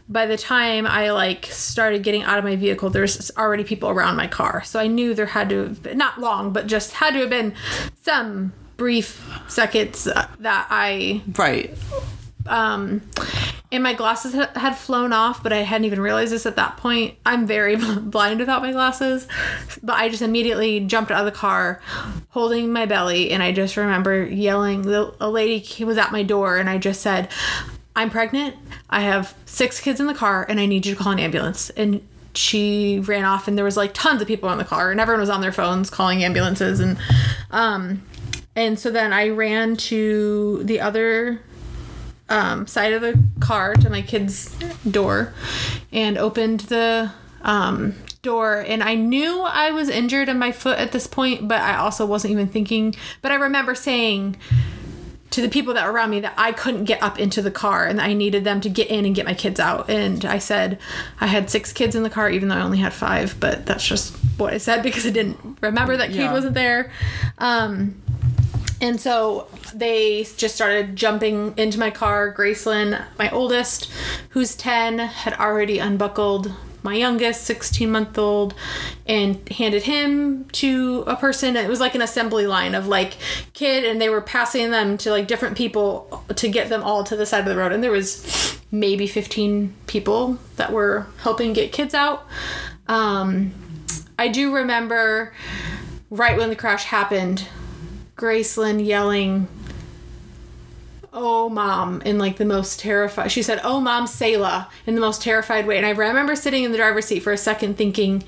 [0.08, 4.16] by the time I like started getting out of my vehicle, there's already people around
[4.16, 4.62] my car.
[4.64, 7.30] So I knew there had to have been, not long, but just had to have
[7.30, 7.54] been
[8.02, 11.76] some brief seconds uh, that I Right.
[12.46, 13.00] um
[13.72, 16.76] and my glasses ha- had flown off but i hadn't even realized this at that
[16.76, 17.16] point.
[17.24, 19.26] I'm very blind without my glasses.
[19.82, 21.80] But i just immediately jumped out of the car
[22.30, 24.82] holding my belly and i just remember yelling.
[24.82, 27.30] The, a lady was at my door and i just said
[27.94, 28.56] i'm pregnant.
[28.90, 31.70] I have six kids in the car and i need you to call an ambulance.
[31.70, 35.00] And she ran off and there was like tons of people in the car and
[35.00, 36.98] everyone was on their phones calling ambulances and
[37.50, 38.02] um
[38.54, 41.40] and so then i ran to the other
[42.28, 44.54] um, side of the car to my kid's
[44.90, 45.32] door
[45.92, 47.12] and opened the
[47.42, 48.64] um, door.
[48.66, 52.04] And i knew i was injured in my foot at this point but i also
[52.04, 52.94] wasn't even thinking.
[53.22, 54.36] But i remember saying
[55.30, 57.86] to the people that were around me that i couldn't get up into the car
[57.86, 59.88] and i needed them to get in and get my kids out.
[59.88, 60.78] And i said
[61.20, 63.86] i had six kids in the car even though i only had five but that's
[63.86, 66.32] just what i said because i didn't remember that kid Yeah.
[66.32, 66.90] wasn't there.
[67.38, 68.02] Um,
[68.80, 72.34] and so they just started jumping into my car.
[72.34, 73.90] Graceland, my oldest,
[74.30, 78.54] who's 10, had already unbuckled my youngest, 16 month old,
[79.06, 81.56] and handed him to a person.
[81.56, 83.16] It was like an assembly line of like
[83.54, 87.16] kid, and they were passing them to like different people to get them all to
[87.16, 87.72] the side of the road.
[87.72, 92.26] And there was maybe 15 people that were helping get kids out.
[92.86, 93.52] Um,
[94.18, 95.34] I do remember
[96.08, 97.48] right when the crash happened,
[98.16, 99.46] Graceland yelling,
[101.12, 103.30] "Oh, mom!" in like the most terrified.
[103.30, 105.76] She said, "Oh, mom, Selah," in the most terrified way.
[105.76, 108.24] And I remember sitting in the driver's seat for a second, thinking,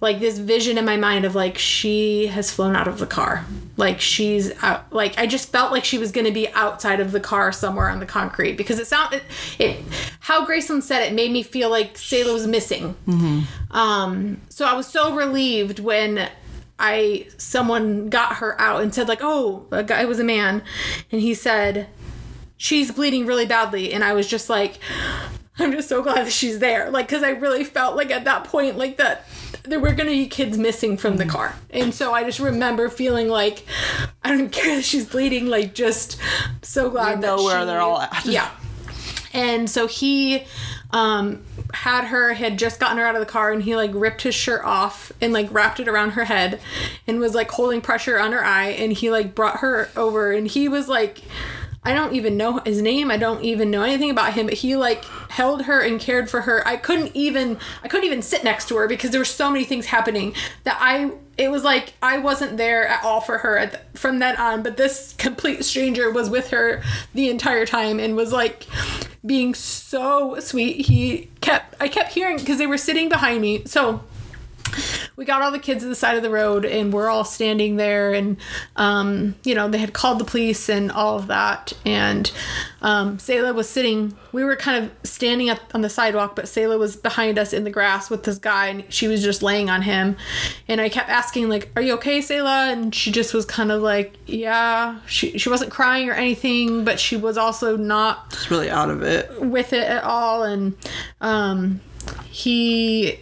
[0.00, 3.44] like this vision in my mind of like she has flown out of the car,
[3.76, 4.92] like she's out.
[4.92, 7.88] Like I just felt like she was going to be outside of the car somewhere
[7.88, 9.22] on the concrete because it sounded
[9.58, 9.80] it.
[10.20, 12.96] How Graceland said it made me feel like Selah was missing.
[13.70, 16.28] Um, so I was so relieved when
[16.78, 20.62] I someone got her out and said like, "Oh, a guy was a man,"
[21.10, 21.88] and he said,
[22.56, 24.78] "She's bleeding really badly," and I was just like,
[25.58, 28.44] "I'm just so glad that she's there," like because I really felt like at that
[28.44, 29.26] point like that
[29.64, 33.28] there were gonna be kids missing from the car, and so I just remember feeling
[33.28, 33.64] like
[34.24, 36.18] I don't care that she's bleeding, like just
[36.62, 38.24] so glad know that where she- they're all at.
[38.24, 38.50] Yeah,
[39.32, 40.44] and so he
[40.90, 41.42] um
[41.82, 44.36] had her had just gotten her out of the car and he like ripped his
[44.36, 46.60] shirt off and like wrapped it around her head
[47.08, 50.46] and was like holding pressure on her eye and he like brought her over and
[50.46, 51.22] he was like
[51.82, 53.10] I don't even know his name.
[53.10, 56.42] I don't even know anything about him, but he like held her and cared for
[56.42, 56.64] her.
[56.64, 59.64] I couldn't even I couldn't even sit next to her because there were so many
[59.64, 63.80] things happening that I it was like I wasn't there at all for her the,
[63.98, 68.32] from then on, but this complete stranger was with her the entire time and was
[68.32, 68.68] like
[69.24, 70.86] being so sweet.
[70.86, 73.64] He kept I kept hearing because they were sitting behind me.
[73.66, 74.02] So
[75.16, 77.76] we got all the kids to the side of the road and we're all standing
[77.76, 78.36] there and
[78.76, 81.72] um, you know they had called the police and all of that.
[81.84, 82.30] And
[82.80, 86.78] um, Selah was sitting we were kind of standing up on the sidewalk but Selah
[86.78, 89.82] was behind us in the grass with this guy and she was just laying on
[89.82, 90.16] him.
[90.68, 93.82] And I kept asking like are you okay Selah and she just was kind of
[93.82, 95.00] like yeah.
[95.06, 99.02] She, she wasn't crying or anything but she was also not Just really out of
[99.02, 99.40] it.
[99.40, 100.42] with it at all.
[100.42, 100.74] And
[101.20, 101.80] um
[102.30, 103.18] he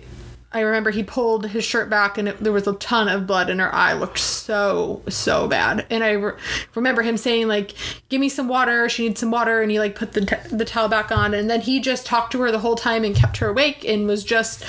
[0.53, 3.51] I remember he pulled his shirt back and it, there was a ton of blood
[3.51, 3.93] and her eye.
[3.93, 5.87] Looked so so bad.
[5.91, 6.39] And I re-
[6.75, 7.73] remember him saying like
[8.09, 8.89] give me some water.
[8.89, 9.63] She needs some water.
[9.63, 11.35] And he like put the, t- the towel back on.
[11.35, 14.09] And then he just talked to her the whole time and kept her awake and
[14.09, 14.65] was just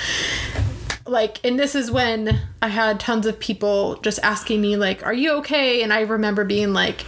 [1.04, 5.12] like and this is when i had tons of people just asking me like are
[5.12, 5.82] you okay?
[5.82, 7.04] And i remember being like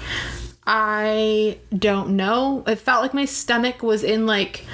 [0.66, 2.64] i don't know.
[2.66, 4.64] It felt like my stomach was in like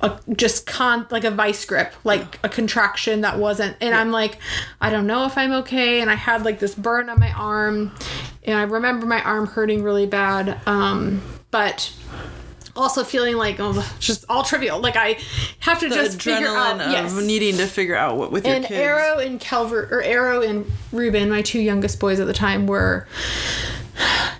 [0.00, 4.38] a just con like a vice grip like a contraction that wasn't and i'm like
[4.80, 7.94] i don't know if i'm okay and i had like this burn on my arm
[8.42, 11.92] and i remember my arm hurting really bad um but
[12.76, 15.16] also feeling like oh just all trivial like i
[15.60, 18.44] have to The just figure out adrenaline yes of needing to figure out what with
[18.44, 18.78] your and kids.
[18.78, 23.06] Arrow and Calvert or Arrow and Ruben, my two youngest boys at the time, were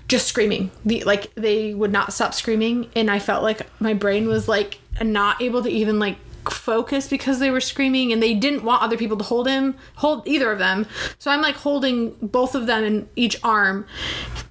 [0.09, 0.71] just screaming.
[0.85, 4.79] The like they would not stop screaming, and I felt like my brain was like
[5.03, 6.19] not able to even like
[6.51, 10.29] focus because they were screaming and they didn't want other people to hold him hold
[10.29, 10.87] either of them
[11.19, 13.87] so i'm like holding both of them in each arm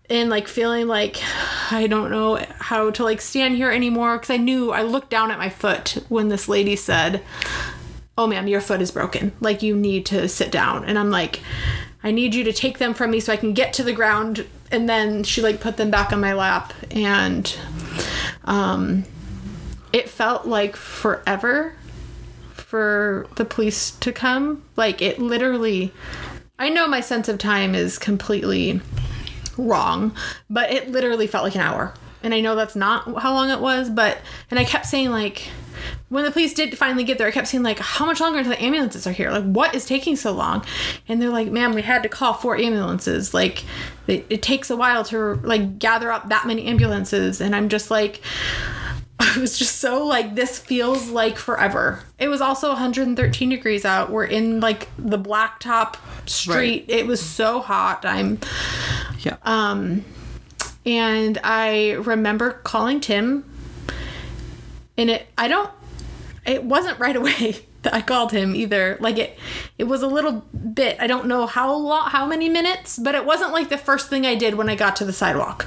[0.10, 1.22] and like feeling like
[1.72, 5.32] I don't know how to like stand here anymore because I knew I looked down
[5.32, 7.24] at my foot when this lady said,
[8.18, 9.32] "Oh, ma'am, your foot is broken.
[9.40, 11.40] Like you need to sit down." And I'm like,
[12.04, 14.46] "I need you to take them from me so I can get to the ground."
[14.72, 17.56] And then she like put them back on my lap, and
[18.46, 19.06] um,
[19.94, 21.76] it felt like forever
[22.52, 24.64] for the police to come.
[24.76, 25.94] Like it literally.
[26.60, 28.82] I know my sense of time is completely
[29.58, 30.16] wrong,
[30.50, 31.94] but it literally felt like an hour.
[32.24, 34.18] And I know that's not how long it was, but
[34.50, 35.50] and I kept saying like
[36.10, 38.54] when the police did finally get there, I kept saying like, "How much longer until
[38.54, 39.30] the ambulances are here?
[39.30, 40.66] Like, what is taking so long?"
[41.08, 43.34] And they're like, "Ma'am, we had to call four ambulances.
[43.34, 43.64] Like,
[44.08, 47.92] it, it takes a while to like gather up that many ambulances." And I'm just
[47.92, 48.22] like,
[49.20, 52.02] I was just so like, this feels like forever.
[52.20, 54.10] It was also 113 degrees out.
[54.12, 55.96] We're in like the blacktop
[56.28, 56.86] street.
[56.88, 58.06] It was so hot.
[58.06, 58.40] I'm
[59.20, 59.38] Yeah.
[59.44, 60.04] um,
[60.86, 63.46] and I remember calling Tim,
[64.98, 65.70] and it I don't
[66.46, 68.98] it wasn't right away that I called him either.
[69.00, 69.38] Like it
[69.78, 70.98] it was a little bit.
[71.00, 74.26] I don't know how long how many minutes, but it wasn't like the first thing
[74.26, 75.66] I did when I got to the sidewalk.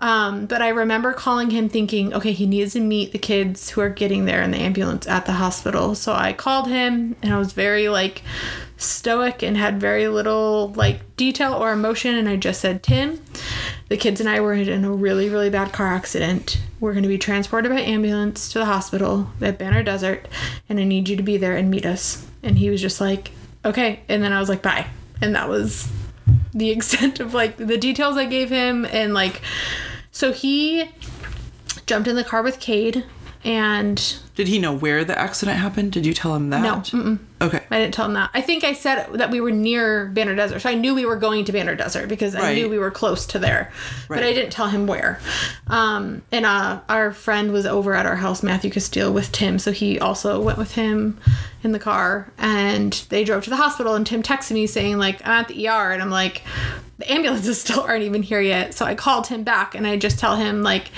[0.00, 3.80] Um, but I remember calling him thinking, okay, he needs to meet the kids who
[3.80, 5.94] are getting there in the ambulance at the hospital.
[5.94, 8.22] So I called him and I was very like
[8.76, 12.16] stoic and had very little like detail or emotion.
[12.16, 13.24] And I just said, Tim,
[13.88, 16.60] the kids and I were in a really, really bad car accident.
[16.80, 20.28] We're going to be transported by ambulance to the hospital at Banner Desert.
[20.68, 22.26] And I need you to be there and meet us.
[22.42, 23.30] And he was just like,
[23.64, 24.00] okay.
[24.08, 24.86] And then I was like, bye.
[25.22, 25.90] And that was
[26.52, 29.40] the extent of like the details I gave him and like
[30.12, 30.90] so he
[31.86, 33.04] jumped in the car with Cade
[33.44, 35.92] and Did he know where the accident happened?
[35.92, 36.62] Did you tell him that?
[36.62, 37.60] no mm-mm, Okay.
[37.70, 38.30] I didn't tell him that.
[38.32, 41.16] I think I said that we were near Banner Desert, so I knew we were
[41.16, 43.70] going to Banner Desert because I knew we were close to there,
[44.08, 45.20] but I didn't tell him where.
[45.66, 49.72] Um, and uh, our friend was over at our house, Matthew Castile, with Tim, so
[49.72, 51.18] he also went with him
[51.64, 53.94] in the car, and they drove to the hospital.
[53.94, 56.42] And Tim texted me saying like I'm at the ER, and I'm like,
[56.98, 58.74] the ambulances still aren't even here yet.
[58.74, 60.90] So I called him back, and I just tell him like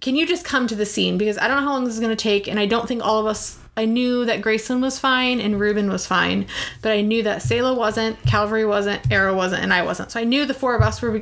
[0.00, 1.98] can you just come to the scene because I don't know how long this is
[1.98, 4.98] going to take and I don't think all of us I knew that Grayson was
[4.98, 6.48] fine and Ruben was fine,
[6.82, 10.10] but I knew that Selah wasn't, Calvary wasn't, Arrow wasn't, and I wasn't.
[10.10, 11.20] So I knew the four of us were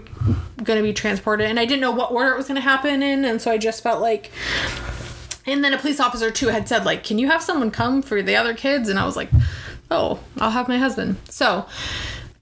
[0.64, 3.02] going to be transported, and I didn't know what order it was going to happen
[3.02, 4.30] in, and so I just felt like.
[5.46, 8.22] And then a police officer too had said like, "Can you have someone come for
[8.22, 9.30] the other kids?" And I was like,
[9.90, 11.66] "Oh, I'll have my husband." So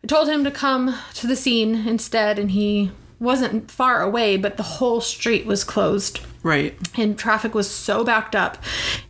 [0.02, 2.90] I told him to come to the scene instead, and he
[3.20, 6.74] wasn't far away, but the whole street was closed Right.
[6.98, 8.58] and traffic was so backed up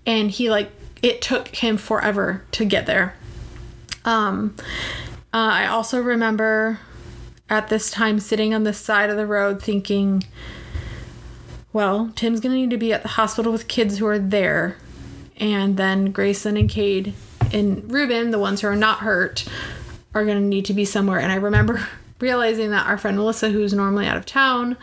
[0.07, 0.71] and he like
[1.03, 3.17] it took him forever to get there
[4.05, 4.55] um
[5.33, 6.79] uh, i also remember
[7.51, 10.23] at this time sitting on the side of the road thinking
[11.75, 14.79] well tim's gonna need to be at the hospital with kids who are there
[15.37, 17.13] and then grayson and cade
[17.53, 19.45] and ruben the ones who are not hurt
[20.15, 21.87] are gonna need to be somewhere and i remember
[22.21, 24.77] realizing that our friend melissa who's normally out of town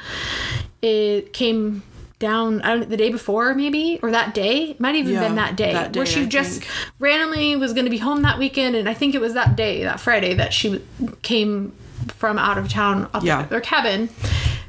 [0.84, 1.82] it came
[2.19, 5.36] down I don't, the day before maybe or that day it might even Yeah, been
[5.38, 6.71] that day, that where she I just think.
[6.99, 9.84] randomly was going to be home that weekend and i think it was that day
[9.84, 10.84] that friday that she
[11.23, 11.71] came
[12.10, 13.39] from out of town up Yeah.
[13.39, 14.10] at their cabin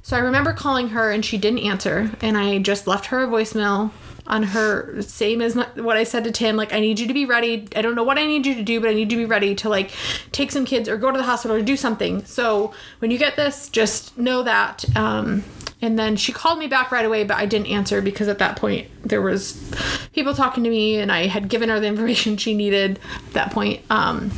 [0.03, 3.27] so i remember calling her and she didn't answer and i just left her a
[3.27, 3.91] voicemail
[4.27, 7.15] on her same as my, what i said to tim like i need you to
[7.15, 7.67] be ready.
[7.75, 9.25] I don't know what i need you to do but i need you to be
[9.25, 9.91] ready to like
[10.31, 12.25] take some kids or go to the hospital or do something.
[12.25, 15.45] So when you get this just know that um
[15.81, 18.57] and then she called me back right away but i didn't answer because at that
[18.57, 19.73] point there was
[20.12, 23.51] people talking to me and i had given her the information she needed at that
[23.51, 23.81] point.
[23.91, 24.31] Um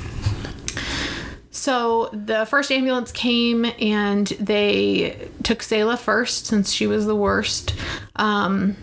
[1.54, 7.76] so the first ambulance came and they took Selah first since she was the worst.
[8.16, 8.76] Um,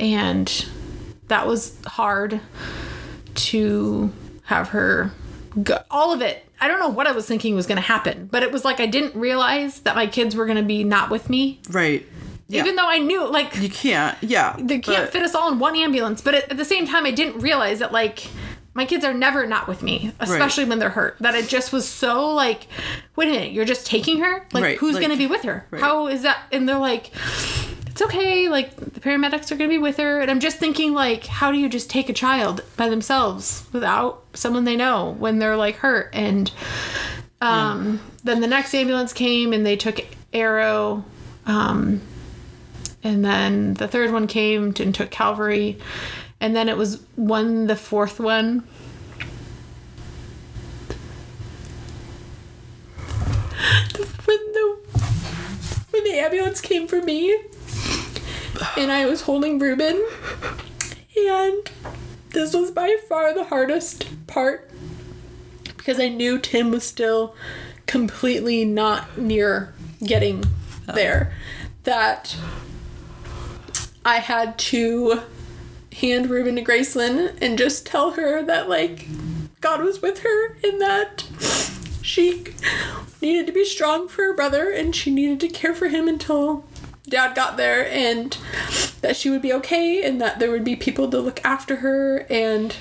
[0.00, 0.66] and
[1.28, 2.40] that was hard
[3.34, 5.12] to have her
[5.62, 5.78] go.
[5.88, 6.44] All of it.
[6.60, 8.80] I don't know what I was thinking was going to happen, but it was like
[8.80, 11.60] I didn't realize that my kids were going to be not with me.
[11.70, 12.04] Right.
[12.48, 12.62] Yeah.
[12.62, 14.18] Even though I knew, like, you can't.
[14.20, 14.56] Yeah.
[14.58, 16.20] they can't but- fit us all in one ambulance.
[16.20, 18.26] But at, at the same time, I didn't realize that like
[18.74, 21.16] my kids are never not with me, especially when they're hurt.
[21.20, 22.66] That it just was so like,
[23.16, 24.46] wait a minute, you're just taking her?
[24.52, 25.66] Like, Right, who's like- gonna be with her?
[25.70, 25.80] right.
[25.80, 26.38] How is that?
[26.52, 27.10] And they're like.
[27.86, 31.26] It's okay, like the paramedics are gonna be with her, and I'm just thinking, like,
[31.26, 35.56] how do you just take a child by themselves without someone they know when they're
[35.56, 36.10] like hurt?
[36.12, 36.50] And
[37.40, 40.00] um, then the next ambulance came and they took
[40.32, 41.04] Arrow,
[41.46, 42.00] um,
[43.04, 45.78] and then the third one came and took Calvary,
[46.44, 48.58] and then it was one the fourth one.
[55.90, 57.34] when the ambulance came for me,
[58.76, 60.06] and I was holding Ruben,
[61.16, 61.70] and
[62.28, 64.70] this was by far the hardest part
[65.64, 67.34] because I knew Tim was still
[67.86, 69.72] completely not near
[70.04, 70.44] getting
[70.90, 70.92] oh.
[70.92, 71.32] there.
[71.84, 72.36] That
[74.04, 75.22] I had to
[75.94, 79.06] hand Ruben to Graceland and just tell her that like
[79.60, 81.24] God was with her and that
[82.02, 82.44] she
[83.22, 86.64] needed to be strong for her brother and she needed to care for him until
[87.08, 88.38] dad got there and
[89.00, 92.26] that she would be okay and that there would be people to look after her
[92.28, 92.76] and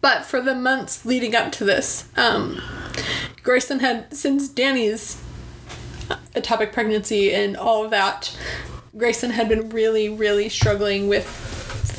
[0.00, 2.60] but for the months leading up to this um
[3.42, 5.22] Grayson had since Danny's
[6.34, 8.36] ectopic pregnancy and all of that
[8.96, 11.49] Grayson had been really really struggling with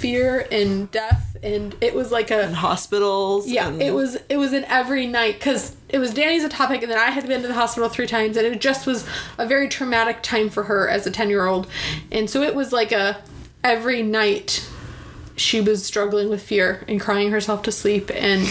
[0.01, 3.47] fear and death and it was like a Hospitals.
[3.47, 6.91] yeah, and- it was it was in every night because it was Danny's ectopic, and
[6.91, 9.05] then I had been to the hospital three times, and it just was
[9.37, 11.67] a very traumatic time for her as a ten year old,
[12.11, 13.17] and so it was like a
[13.63, 14.67] every night
[15.35, 18.45] she was struggling with fear and crying herself to sleep, and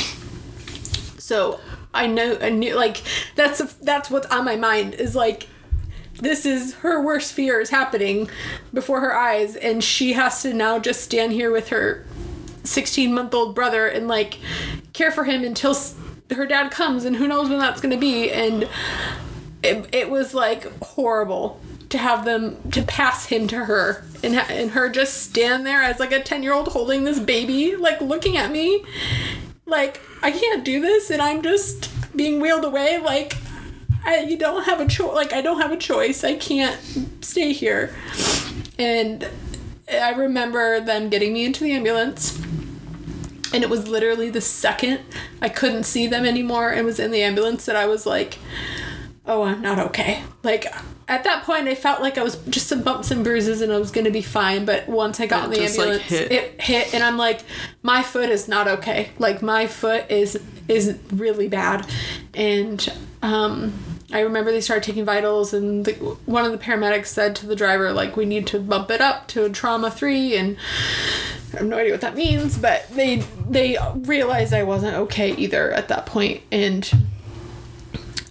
[1.19, 1.61] so
[1.95, 3.03] I know I knew like
[3.37, 5.47] that's that's what's on my mind is like
[6.21, 8.31] this is her worst fear is happening
[8.73, 12.05] before her eyes and she has to now just stand here with her
[12.65, 14.39] 16 month old brother and like
[14.93, 15.77] care for him until
[16.31, 18.69] her dad comes and who knows when that's going to be and
[19.63, 24.71] it, it was like horrible to have them to pass him to her and, and
[24.71, 28.37] her just stand there as like a 10 year old holding this baby like looking
[28.37, 28.85] at me.
[29.67, 33.35] Like i can't do this and i'm just being wheeled away like
[34.05, 36.25] I, you don't have a choice like i don't have a choice.
[36.25, 36.79] I can't
[37.25, 37.95] stay here.
[38.79, 39.29] And
[39.91, 42.39] i remember them getting me into the ambulance.
[43.53, 45.01] And it was literally the second
[45.43, 48.39] i couldn't see them anymore and was in the ambulance that i was like
[49.27, 50.23] oh i'm not okay.
[50.43, 50.67] Like
[51.09, 53.79] at that point i felt like i was just some bumps and bruises and i
[53.79, 54.65] was gonna be fine.
[54.65, 56.33] But once i got in the just, like, ambulance hit.
[56.33, 56.95] it hit.
[56.95, 57.41] And i'm like
[57.83, 59.11] my foot is not okay.
[59.19, 61.87] Like my foot is is really bad.
[62.33, 62.91] And
[63.23, 63.75] um
[64.13, 65.93] I remember they started taking vitals, and the,
[66.27, 69.29] one of the paramedics said to the driver, like, we need to bump it up
[69.29, 70.57] to trauma three, and
[71.53, 75.73] I have no idea what that means, but they they realized I wasn't okay either
[75.73, 76.91] at that point, and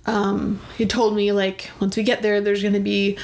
[0.09, 3.15] um, he told me like once we get there, there's going to be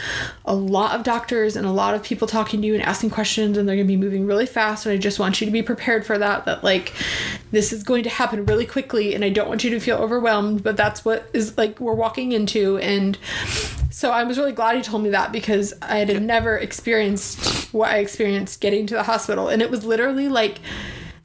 [0.45, 3.57] a lot of doctors and a lot of people talking to you and asking questions,
[3.57, 4.86] and they're going to be moving really fast.
[4.86, 6.45] And I just want you to be prepared for that.
[6.45, 6.93] That like
[7.49, 10.61] this is going to happen really quickly, and I don't want you to feel overwhelmed.
[10.61, 13.17] But that's what is like we're walking into, and
[13.89, 17.89] so I was really glad he told me that because I had never experienced what
[17.89, 20.59] I experienced getting to the hospital, and it was literally like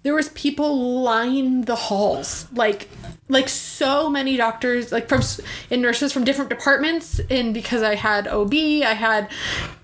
[0.05, 2.89] there was people lining the halls like
[3.31, 5.23] like so many doctors like from
[5.71, 9.31] and nurses from different departments and because i had ob i had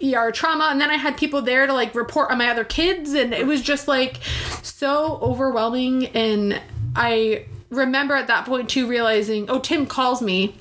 [0.03, 3.15] er trauma and then i had people there to like report on my other kids
[3.15, 4.19] and it was just like
[4.63, 6.61] so overwhelming and
[6.95, 10.55] i remember at that point too realizing oh tim calls me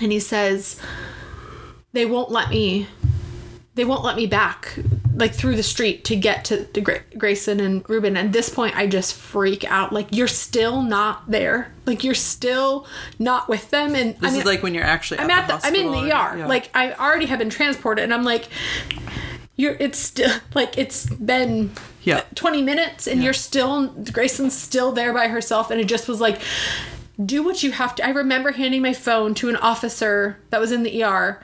[0.00, 0.80] and he says
[1.92, 2.86] they won't let me
[3.74, 4.78] they won't let me back
[5.14, 8.16] like through the street to get to, to Gra- Grayson and Ruben.
[8.16, 9.92] At this point, I just freak out.
[9.92, 11.72] Like you're still not there.
[11.86, 12.86] Like you're still
[13.18, 13.94] not with them.
[13.94, 15.20] And This I mean, is like when you're actually.
[15.20, 16.38] I'm at at the, I'm in the ER.
[16.38, 16.46] Yeah.
[16.46, 18.48] Like I already have been transported, and I'm like,
[19.56, 19.76] you're.
[19.78, 22.22] It's still like it's been Yeah.
[22.34, 26.40] 20 minutes, and you're still Grayson's still there by herself, and it just was like.
[27.22, 28.06] Do what you have to.
[28.06, 31.40] I remember handing my phone to an officer that was in the ER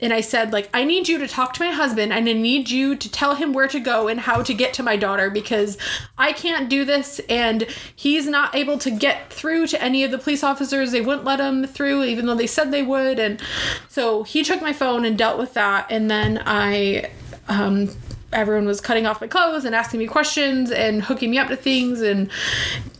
[0.00, 2.70] and I said like I need you to talk to my husband and I need
[2.70, 5.76] you to tell him where to go and how to get to my daughter because
[6.16, 10.18] I can't do this and he's not able to get through to any of the
[10.18, 10.92] police officers.
[10.92, 13.40] They wouldn't let him through even though they said they would and
[13.88, 17.10] so he took my phone and dealt with that and then I
[17.48, 17.90] um
[18.32, 21.56] everyone was cutting off my clothes and asking me questions and hooking me up to
[21.56, 22.30] things and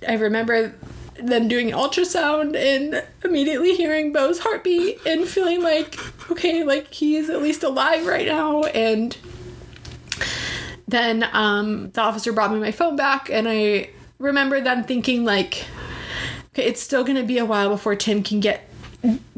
[0.09, 0.75] I remember
[1.19, 5.99] them doing ultrasound and immediately hearing Bo's heartbeat and feeling like,
[6.31, 8.63] okay, like he's at least alive right now.
[8.63, 9.17] And
[10.87, 15.65] then um, the officer brought me my phone back, and I remember then thinking like,
[16.53, 18.69] okay, it's still gonna be a while before Tim can get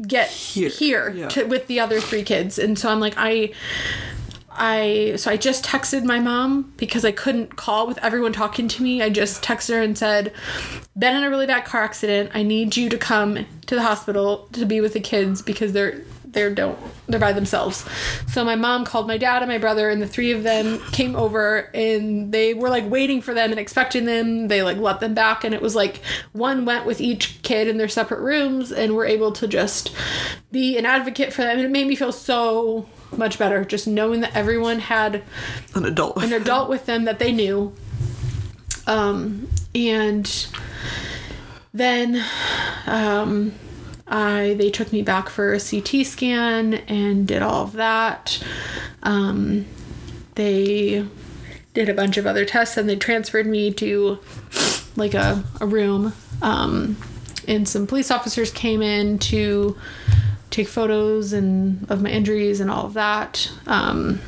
[0.07, 1.27] get Here, here, yeah.
[1.29, 3.51] to, with the other three kids, and so I'm like, I.
[4.53, 8.83] I so I just texted my mom because I couldn't call with everyone talking to
[8.83, 9.01] me.
[9.01, 10.33] I just texted her and said,
[10.97, 12.31] "Been in a really bad car accident.
[12.33, 16.01] I need you to come to the hospital to be with the kids because they're
[16.25, 16.77] they're don't
[17.07, 17.85] they're by themselves."
[18.27, 21.15] So my mom called my dad and my brother and the three of them came
[21.15, 24.49] over and they were like waiting for them and expecting them.
[24.49, 26.01] They like let them back and it was like
[26.33, 29.95] one went with each kid in their separate rooms and were able to just
[30.51, 32.85] be an advocate for them and it made me feel so
[33.17, 33.63] much better.
[33.65, 35.23] Just knowing that everyone had
[35.75, 36.21] An adult.
[36.23, 37.73] an adult with them that they knew.
[38.87, 40.47] Um, and
[41.73, 42.23] then
[42.87, 43.53] um,
[44.07, 48.43] I they took me back for a CT scan and did all of that.
[49.03, 49.65] Um,
[50.35, 51.05] they
[51.73, 54.19] did a bunch of other tests and they transferred me to
[54.95, 56.13] like a, a room.
[56.41, 56.97] Um,
[57.47, 59.77] and some police officers came in to
[60.51, 63.51] take photos and of my injuries and all of that.
[63.65, 64.19] Um,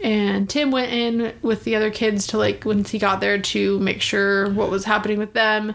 [0.00, 3.78] and Tim went in with the other kids to like once he got there to
[3.80, 5.74] make sure what was happening with them.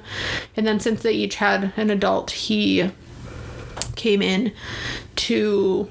[0.56, 2.92] And then since they each had an adult, he
[3.96, 4.54] came in
[5.16, 5.90] to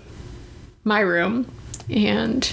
[0.85, 1.51] my room
[1.91, 2.53] and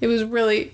[0.00, 0.72] it was really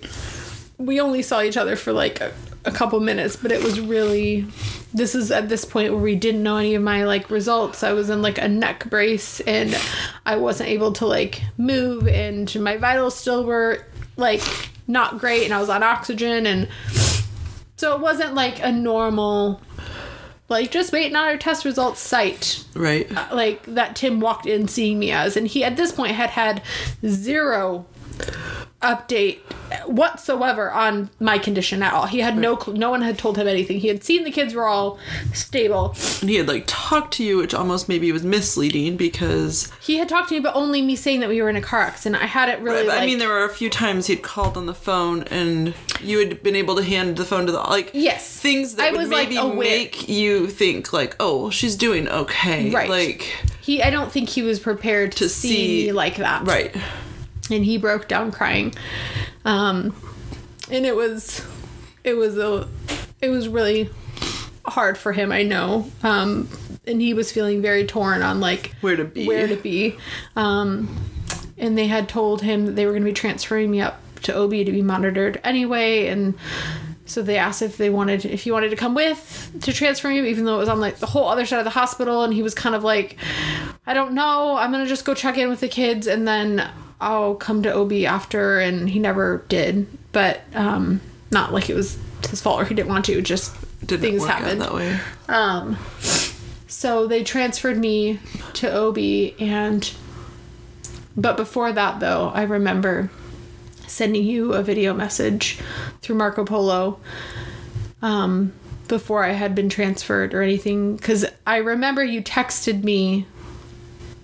[0.79, 2.33] we only saw each other for like a,
[2.64, 4.47] a couple minutes, but it was really
[4.93, 7.82] this is at this point where we didn't know any of my like results.
[7.82, 9.78] I was in like a neck brace and
[10.24, 13.86] I wasn't able to like move and my vitals still were
[14.16, 14.43] like
[14.86, 16.68] not great and I was on oxygen and
[17.76, 19.61] so it wasn't like a normal
[20.49, 23.11] like just waiting on our test results site right.
[23.14, 26.30] Uh, like that Tim walked in seeing me as, and he at this point had
[26.30, 26.62] had
[27.07, 27.86] zero
[28.83, 29.39] update
[29.87, 32.07] whatsoever on my condition at all.
[32.07, 33.81] He had no cl- no one had told him anything.
[33.81, 34.99] He had seen the kids were all
[35.33, 35.95] stable.
[36.20, 40.09] And he had like talked to you, which almost maybe was misleading because He had
[40.09, 42.22] talked to me, but only me saying that we were in a car accident.
[42.22, 42.87] I hadn't really.
[42.87, 46.18] But, I mean, there were a few times he'd called on the phone and you
[46.20, 48.39] had been able to hand the phone to the like Yes.
[48.39, 49.55] things that I would was, like, maybe aware.
[49.57, 52.89] make you think like, oh, well, she's doing okay, Right.
[52.89, 53.22] Like,
[53.61, 53.83] he.
[53.83, 56.47] I don't think he was prepared to, To see, see- me like that.
[56.47, 56.74] right,
[57.51, 58.74] and he broke down crying.
[59.44, 59.94] Um
[60.70, 61.46] and it was
[62.05, 62.68] it was a
[63.20, 63.90] it was really
[64.66, 65.90] hard for him i know.
[66.03, 66.49] Um
[66.86, 69.26] and he was feeling very torn on like Where to be.
[69.26, 69.96] where to be.
[70.36, 70.88] Um
[71.59, 74.36] and they had told him that they were going to be transferring me up to
[74.36, 76.07] ob to be monitored anyway.
[76.07, 76.34] And
[77.05, 80.28] so they asked if they wanted if he wanted to come with to transfer me
[80.28, 82.22] even though it was on like the whole other side of the hospital.
[82.24, 83.16] And he was kind of like
[83.86, 84.57] i don't know.
[84.57, 86.07] I'm gonna just go check in with the kids.
[86.07, 86.68] And then
[87.01, 91.99] i'll come to ob after and he never did but um not like it was
[92.28, 93.55] his fault or he didn't want to just
[93.86, 94.99] didn't things happened that way.
[95.28, 95.76] um,
[96.66, 98.20] so they transferred me
[98.55, 98.99] to OB,
[99.40, 99.90] and
[101.16, 103.11] but before that, though, I remember
[103.86, 105.59] sending you a video message
[106.03, 107.01] through Marco Polo
[108.03, 108.53] um,
[108.86, 113.26] before I had been transferred or anything, because I remember you texted me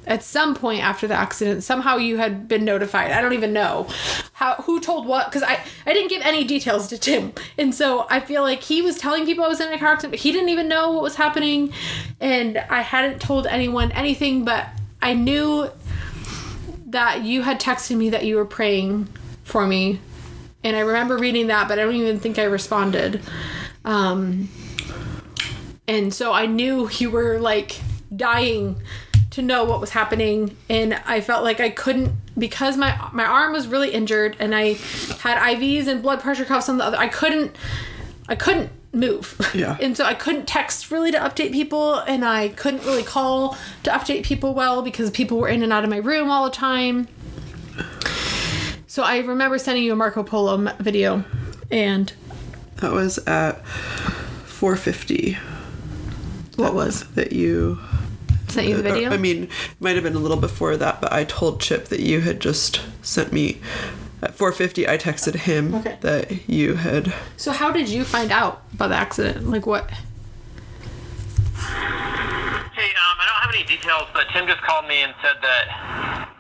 [0.07, 3.11] at some point after the accident somehow you had been notified.
[3.11, 3.89] I don't even know.
[4.33, 5.27] How who told what?
[5.27, 7.33] Because i i didn't give any details to tim.
[7.59, 10.13] And so i feel like he was telling people i was in a car accident
[10.13, 11.73] but he didn't even know what was happening.
[12.21, 14.69] And i hadn't told anyone anything but
[15.03, 15.71] i knew
[16.87, 19.09] that you had texted me that you were praying
[19.43, 20.01] for me.
[20.63, 23.23] And i remember reading that but i don't even think i responded.
[23.85, 24.49] Um
[25.87, 27.81] and so I knew you were like
[28.15, 28.81] dying
[29.35, 33.53] to know what was happening and I felt like I couldn't because my my arm
[33.53, 34.75] was really injured and I
[35.21, 37.57] had IVs and blood pressure cuffs on the other I couldn't
[38.29, 39.37] I couldn't move.
[39.53, 39.77] Yeah.
[39.83, 43.91] And so I couldn't text really to update people and I couldn't really call to
[43.91, 47.09] update people well because people were in and out of my room all the time.
[48.87, 51.25] So I remember sending you a Marco Polo video
[51.73, 52.13] and
[52.77, 55.37] That was at 450
[56.57, 57.81] what was that you.
[58.55, 59.11] Sent you the uh, video?
[59.11, 59.51] I mean, it
[59.81, 62.81] might have been a little before that, but I told Chip that you had just
[63.03, 63.61] sent me.
[64.23, 65.99] At 450, I texted him Okay.
[66.01, 67.13] that you had.
[67.37, 69.51] So how did you find out about the accident?
[69.51, 69.91] Like what?
[69.91, 69.99] Hey,
[72.91, 75.65] um, I don't have any details, but Tim just called me and said that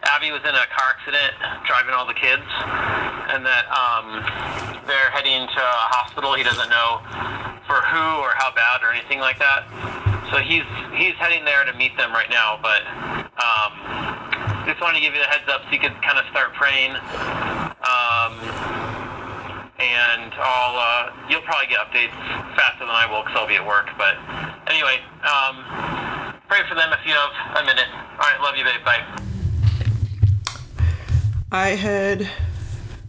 [0.09, 1.37] Abby was in a car accident
[1.69, 2.49] driving all the kids,
[3.29, 4.25] and that um,
[4.89, 6.33] they're heading to a hospital.
[6.33, 7.05] He doesn't know
[7.69, 9.69] for who or how bad or anything like that.
[10.33, 10.65] So he's
[10.97, 12.57] he's heading there to meet them right now.
[12.65, 12.89] But
[13.37, 16.57] um, just wanted to give you the heads up so you could kind of start
[16.57, 16.97] praying.
[17.85, 18.33] Um,
[19.79, 22.15] and I'll uh, you'll probably get updates
[22.57, 23.91] faster than I will because I'll be at work.
[23.99, 24.17] But
[24.69, 25.65] anyway, um,
[26.49, 27.89] pray for them if you have a minute.
[27.89, 28.85] All right, love you, babe.
[28.85, 29.05] Bye.
[31.51, 32.29] I had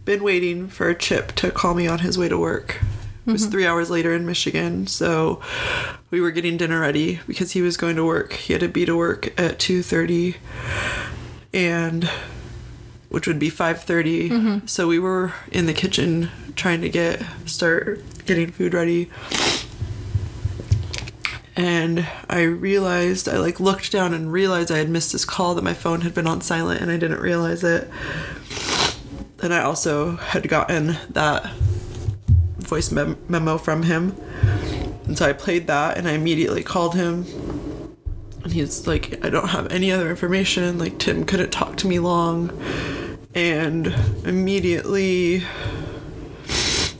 [0.04, 2.80] been waiting for Chip to call me on his way to work.
[3.26, 5.40] It was three hours later in Michigan, so
[6.10, 8.34] we were getting dinner ready because he was going to work.
[8.34, 10.36] He had to be to work at two thirty,
[11.52, 12.08] and
[13.08, 14.66] which would be five mm-hmm.
[14.66, 19.10] So we were in the kitchen trying to get start getting food ready,
[21.56, 25.64] and I realized I like looked down and realized I had missed his call that
[25.64, 27.90] my phone had been on silent and I didn't realize it.
[29.42, 31.50] And I also had gotten that
[32.58, 34.14] voice mem- memo from him.
[35.06, 37.24] And so I played that and I immediately called him.
[38.42, 40.78] And he's like, I don't have any other information.
[40.78, 42.48] Like, Tim couldn't talk to me long.
[43.36, 43.88] And
[44.24, 45.44] immediately,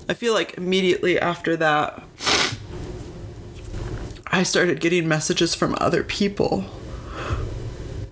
[0.06, 2.04] I feel like immediately after that,
[4.26, 6.66] I started getting messages from other people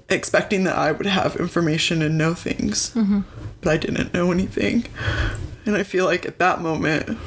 [0.08, 2.94] expecting that I would have information and know things.
[2.94, 3.20] Mm-hmm.
[3.60, 4.86] But I didn't know anything.
[5.66, 7.18] And I feel like at that moment,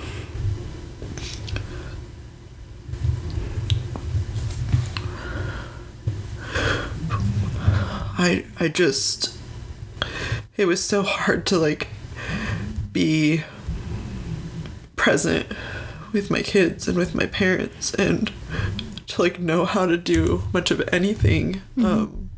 [8.17, 9.36] I I just
[10.57, 11.87] it was so hard to like
[12.91, 13.43] be
[14.95, 15.45] present
[16.11, 18.31] with my kids and with my parents and
[19.05, 22.29] to like know how to do much of anything um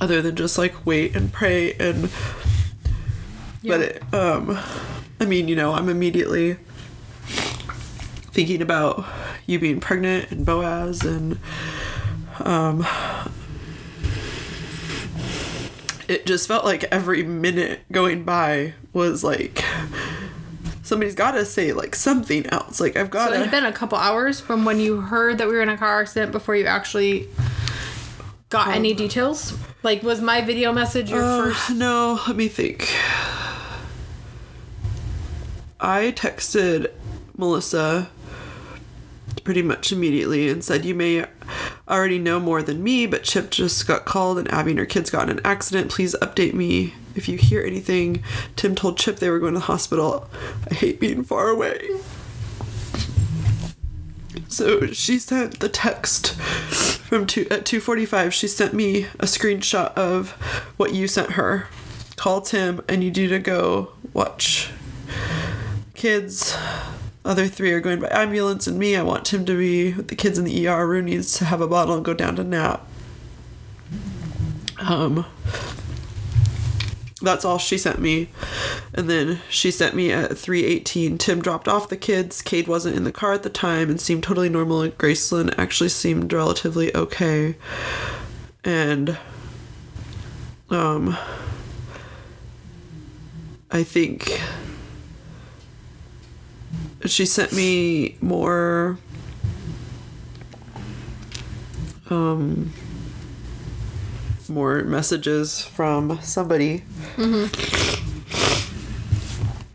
[0.00, 2.10] other than just like wait and pray and
[3.64, 4.58] but it um
[5.20, 6.56] i mean you know i'm immediately
[8.32, 9.04] thinking about
[9.46, 11.38] you being pregnant and boaz and
[12.40, 12.84] um
[16.08, 19.62] it just felt like every minute going by was like
[20.82, 23.66] somebody's got to say like something else like i've got So it to had been
[23.66, 26.56] a couple hours from when you heard that we were in a car accident before
[26.56, 27.28] you actually
[28.48, 29.52] got any details.
[29.82, 31.70] Like, was my video message your Uh, first?
[31.70, 32.90] no, let me think.
[35.80, 36.90] I texted
[37.36, 38.08] Melissa
[39.44, 41.26] pretty much immediately and said, You may
[41.88, 45.10] already know more than me, but Chip just got called and Abby and her kids
[45.10, 45.90] got in an accident.
[45.90, 48.22] Please update me if you hear anything.
[48.56, 50.28] Tim told Chip they were going to the hospital.
[50.70, 51.88] I hate being far away.
[54.48, 58.32] So she sent the text from two at two forty five.
[58.32, 60.30] She sent me a screenshot of
[60.76, 61.66] what you sent her.
[62.16, 64.70] Call Tim and you need to go watch
[65.94, 66.56] kids.
[67.28, 68.96] Other three are going by ambulance, and me.
[68.96, 70.86] I want Tim to be with the kids in the ER.
[70.86, 72.88] Rue needs to have a bottle and go down to nap.
[74.78, 75.26] Um,
[77.20, 78.30] that's all she sent me.
[78.94, 81.18] And then she sent me at 3:18.
[81.18, 82.40] Tim dropped off the kids.
[82.40, 84.80] Cade wasn't in the car at the time and seemed totally normal.
[84.80, 87.56] And Graceland actually seemed relatively okay.
[88.64, 89.18] And
[90.70, 91.14] um
[93.70, 94.40] I think
[97.06, 98.98] she sent me more
[102.10, 102.72] um
[104.48, 106.82] more messages from somebody.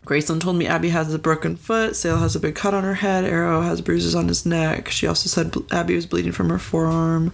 [0.04, 2.94] Graceland told me Abby has a broken foot, Selah has a big cut on her
[2.94, 4.90] head, Arrow has bruises on his neck.
[4.90, 7.32] She also said Abby was bleeding from her forearm.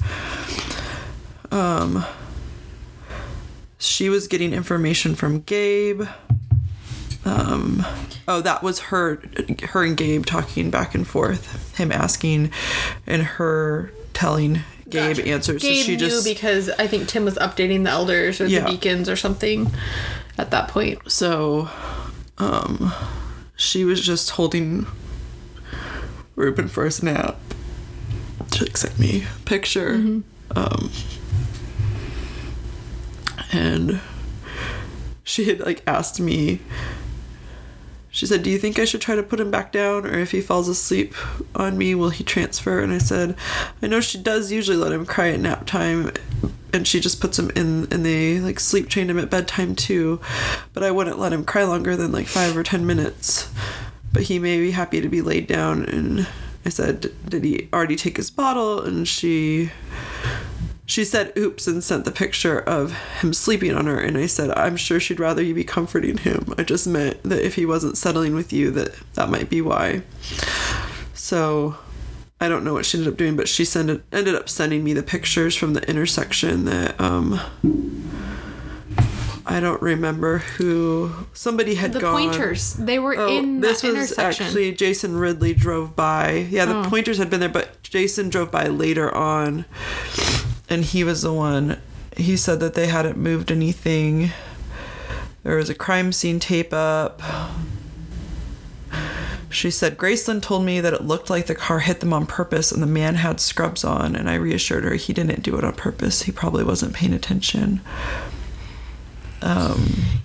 [1.50, 2.04] Um,
[3.78, 6.02] she was getting information from Gabe.
[7.24, 7.84] Um,
[8.26, 9.22] oh, that was her,
[9.68, 11.76] her and Gabe talking back and forth.
[11.76, 12.50] Him asking,
[13.06, 15.28] and her telling Gabe Gotcha.
[15.28, 15.62] answers.
[15.62, 18.60] Gabe so she knew just because I think Tim was updating the elders or Yeah.
[18.64, 19.70] the deacons or something
[20.38, 20.98] at that point.
[21.10, 21.68] So,
[22.38, 22.92] um,
[23.56, 24.86] she was just holding
[26.36, 27.36] Ruben for his nap.
[28.54, 30.22] She like, sent me a picture.
[30.56, 30.90] Um,
[33.52, 34.00] and
[35.22, 36.60] she had like asked me.
[38.12, 40.32] She said, "Do you think I should try to put him back down, or if
[40.32, 41.14] he falls asleep
[41.54, 43.36] on me, will he transfer?" And I said,
[43.80, 46.10] "I know she does usually let him cry at nap time,
[46.72, 50.20] and she just puts him in, and they like sleep train him at bedtime too.
[50.72, 53.48] But I wouldn't let him cry longer than like five or ten minutes.
[54.12, 56.26] But he may be happy to be laid down." And
[56.66, 59.70] I said, "Did he already take his bottle?" And she
[60.90, 64.50] she said oops and sent the picture of him sleeping on her and i said
[64.58, 67.96] i'm sure she'd rather you be comforting him i just meant that if he wasn't
[67.96, 70.02] settling with you that that might be why
[71.14, 71.76] so
[72.40, 74.92] i don't know what she ended up doing but she sent ended up sending me
[74.92, 77.38] the pictures from the intersection that um
[79.46, 83.94] i don't remember who somebody had The gone pointers, they were Oh, in this was
[83.94, 84.46] intersection.
[84.46, 86.46] actually Jason Ridley drove by.
[86.50, 86.88] Yeah, the Oh.
[86.88, 89.64] pointers had been there, but Jason drove by later on,
[90.70, 91.78] and he was the one.
[92.16, 94.30] He said that they hadn't moved anything.
[95.42, 97.20] There was a crime scene tape up.
[99.48, 102.70] She said Graceland told me that it looked like the car hit them on purpose
[102.70, 105.74] and the man had scrubs on, and I reassured her he didn't do it on
[105.74, 106.22] purpose.
[106.22, 107.80] He probably wasn't paying attention.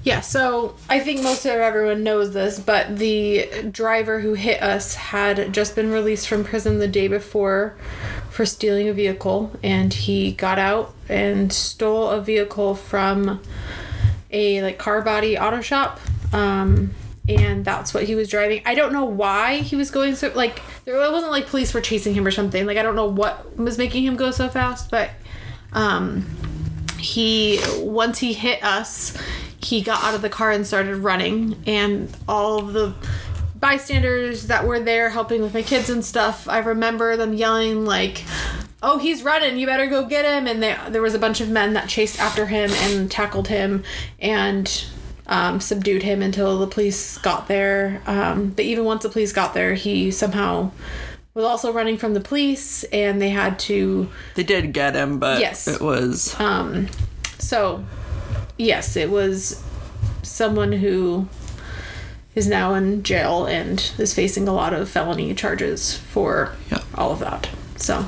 [0.06, 4.94] Yeah, so I think most of everyone knows this, but the driver who hit us
[4.94, 7.76] had just been released from prison the day before
[8.30, 13.42] for stealing a vehicle, and he got out and stole a vehicle from
[14.30, 16.00] a like car body auto shop.
[16.32, 16.94] Um,
[17.28, 18.62] and that's what he was driving.
[18.66, 22.14] I don't know why he was going so like there wasn't like police were chasing
[22.14, 22.66] him or something.
[22.68, 25.10] Like I don't know what was making him go so fast, but
[25.74, 26.26] um
[26.98, 29.18] he once he hit us
[29.58, 31.56] he got out of the car and started running.
[31.66, 32.94] And all of the
[33.56, 38.24] bystanders that were there helping with my kids and stuff i remember them yelling like
[38.86, 39.58] oh he's running.
[39.58, 40.48] You better go get him.
[40.48, 43.84] And they, there was a bunch of men that chased after him and tackled him
[44.20, 44.86] and
[45.28, 48.02] um, subdued him until the police got there.
[48.06, 50.72] Um, but even once the police got there he somehow
[51.36, 55.42] was also running from the police and they had to They did get him, but
[55.42, 55.68] Yes.
[55.68, 56.88] it was um,
[57.38, 57.84] so,
[58.58, 59.62] yes, it was
[60.24, 61.28] someone who
[62.34, 66.80] is now in jail and is facing a lot of felony charges for Yeah.
[66.96, 67.50] all of that.
[67.76, 68.06] So,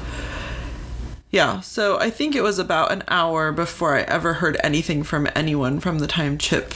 [1.29, 5.27] Yeah, so I think it was about an hour before I ever heard anything from
[5.35, 6.73] anyone from the time Chip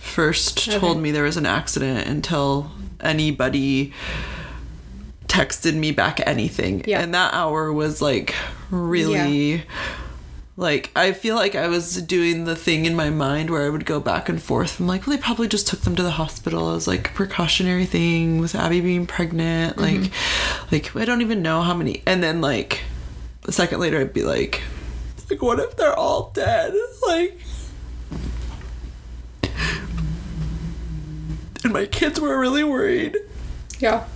[0.00, 2.70] first told me there was an accident until
[3.02, 3.92] anybody
[5.30, 6.82] texted me back anything.
[6.86, 7.00] Yeah.
[7.00, 8.34] And that hour was like
[8.70, 9.62] really
[10.56, 13.86] like I feel like I was doing the thing in my mind where I would
[13.86, 14.80] go back and forth.
[14.80, 18.40] I'm like, well, they probably just took them to the hospital as like precautionary thing
[18.40, 19.76] with Abby being pregnant.
[19.76, 20.02] Mm-hmm.
[20.72, 22.02] Like, like I don't even know how many.
[22.06, 22.80] And then like
[23.44, 24.62] a second later, I'd be like,
[25.30, 26.74] like what if they're all dead?
[27.06, 27.40] Like,
[31.64, 33.16] and my kids were really worried.
[33.78, 34.06] yeah.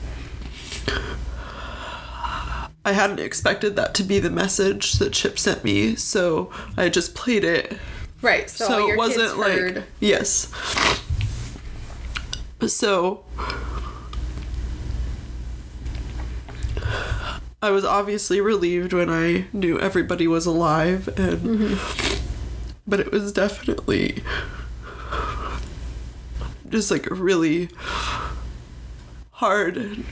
[2.87, 7.15] I hadn't expected that to be the message that Chip sent me, so I just
[7.15, 7.79] played it
[8.21, 8.49] Right.
[8.49, 9.85] So, so it wasn't like heard.
[10.01, 10.51] yes
[12.67, 13.23] so
[17.63, 22.21] i was obviously relieved when i knew everybody was alive and Mm-hmm.
[22.87, 24.23] but it was definitely
[26.71, 27.69] just like really
[29.33, 30.05] hard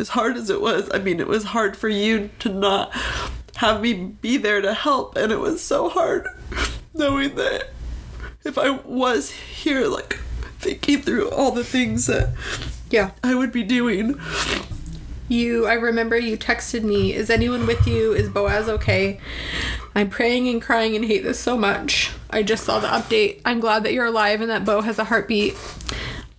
[0.00, 2.92] as hard as it was i mean it was hard for you to not
[3.56, 6.26] have me be there to help and it was so hard
[6.94, 7.68] knowing that
[8.44, 10.14] if i was here like
[10.58, 12.30] thinking through all the things that
[12.90, 13.10] Yeah.
[13.22, 14.18] i would be doing
[15.28, 18.12] You, I remember you texted me, Is anyone with you?
[18.12, 19.20] Is Boaz okay?
[19.94, 22.10] I'm praying and crying and hate this so much.
[22.30, 23.40] I just saw the update.
[23.44, 25.54] I'm glad that you're alive and that Bo has a heartbeat.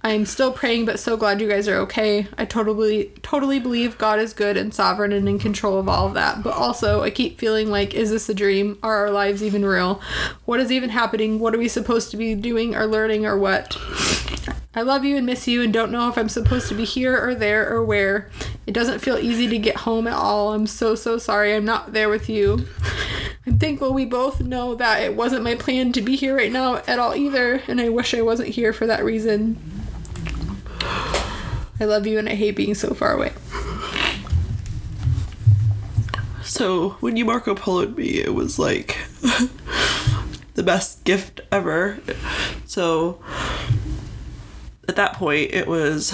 [0.03, 2.27] I'm still praying, but so glad you guys are okay.
[2.37, 6.15] I totally, totally believe God is good and sovereign and in control of all of
[6.15, 6.41] that.
[6.41, 8.79] But also, I keep feeling like, is this a dream?
[8.81, 10.01] Are our lives even real?
[10.45, 11.39] What is even happening?
[11.39, 13.77] What are we supposed to be doing or learning or what?
[14.73, 17.21] I love you and miss you and don't know if I'm supposed to be here
[17.21, 18.31] or there or where.
[18.65, 20.53] It doesn't feel easy to get home at all.
[20.53, 22.65] I'm so, so sorry I'm not there with you.
[23.45, 26.77] I'm thankful we both know that it wasn't my plan to be here right now
[26.87, 29.57] at all either, and I wish I wasn't here for that reason.
[31.81, 33.31] I love you and I hate being so far away.
[36.43, 38.97] so when you marco poloed me it was like
[40.53, 41.97] the best gift ever
[42.65, 43.19] so
[44.87, 46.13] at that point it was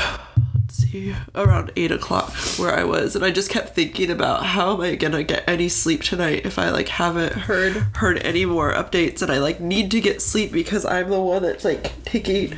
[0.55, 4.75] let's see around eight o'clock where i was and i just kept thinking about how
[4.75, 7.73] am i gonna get any sleep tonight if i like haven't Heard.
[7.97, 11.43] heard any more updates and i like need to get sleep because i'm the one
[11.43, 12.55] that's like taking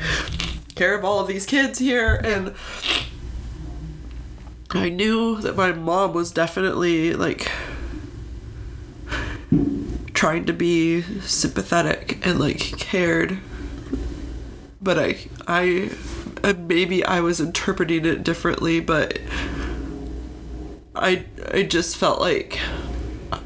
[0.78, 2.54] care of all of these kids here and
[4.70, 7.50] i knew that my mom was definitely like
[10.18, 13.38] trying to be sympathetic and like cared.
[14.82, 15.16] But i
[15.46, 15.90] i
[16.42, 19.20] uh, maybe i was interpreting it differently but
[20.96, 22.58] i i just felt like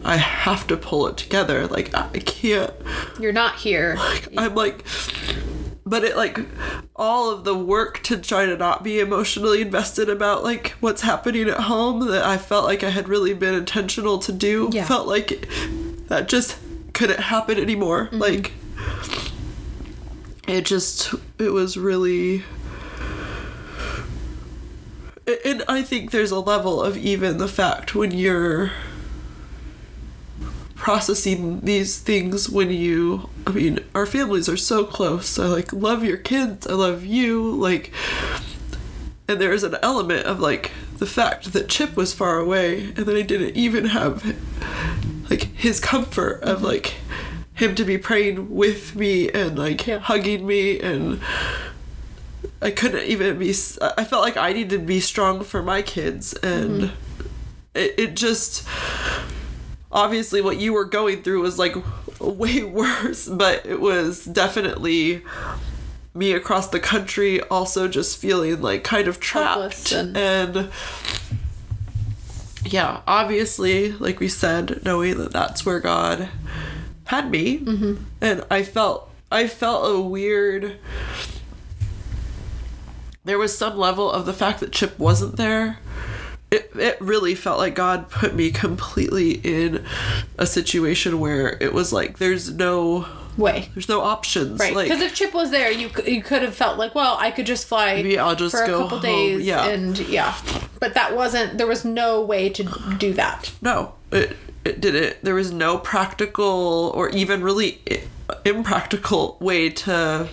[0.03, 1.67] i have to pull it together.
[1.67, 2.73] Like i can't.
[3.21, 3.97] You're not here.
[4.39, 4.87] i'm like
[5.85, 6.39] but it like
[6.95, 11.49] all of the work to try to not be emotionally invested about like what's happening
[11.49, 14.85] at home that i felt like i had really been intentional to do Yeah.
[14.85, 15.49] felt like
[16.09, 16.57] that just
[16.93, 18.19] couldn't happen anymore mm-hmm.
[18.19, 18.53] like
[20.47, 22.45] it just it was really
[25.45, 28.73] and i think there's a level of even the fact when you're
[30.83, 36.03] processing these things when you i mean our families are so close i like love
[36.03, 37.93] your kids i love you like
[39.29, 43.17] and there's an element of like the fact that chip was far away and that
[43.17, 44.37] i didn't even have
[45.31, 46.95] like his comfort of like
[47.55, 50.01] him to be praying with me and like Yeah.
[50.01, 51.21] hugging me and
[52.61, 56.33] I couldn't even be I felt like I needed to be strong for my kids
[56.35, 57.27] and mm-hmm.
[57.75, 58.67] it, it just
[59.93, 61.75] obviously what you were going through was like
[62.21, 65.23] way worse but it was definitely
[66.15, 70.71] me across the country also just feeling like kind of trapped and- and
[72.65, 76.29] yeah, obviously, like we said, knowing that that's where God
[77.07, 78.05] had me, Mm-hmm.
[78.21, 80.79] and I felt I felt a weird.
[83.25, 85.79] There was some level of the fact that Chip wasn't there.
[86.53, 89.85] It, it really felt like God put me completely in
[90.39, 93.07] a situation where it was like there's no
[93.39, 93.71] Way.
[93.75, 96.77] there's no options Right, like because if Chip was there, you you could have felt
[96.77, 99.69] like, well, I could just fly Maybe I'll just for a couple home, days, yeah.
[99.69, 100.35] and yeah,
[100.79, 101.57] but that wasn't.
[101.57, 102.63] There was no way to
[102.99, 103.51] do that.
[103.63, 104.37] no it,
[104.67, 107.81] it didn't there was no practical or even really
[108.45, 110.29] impractical way to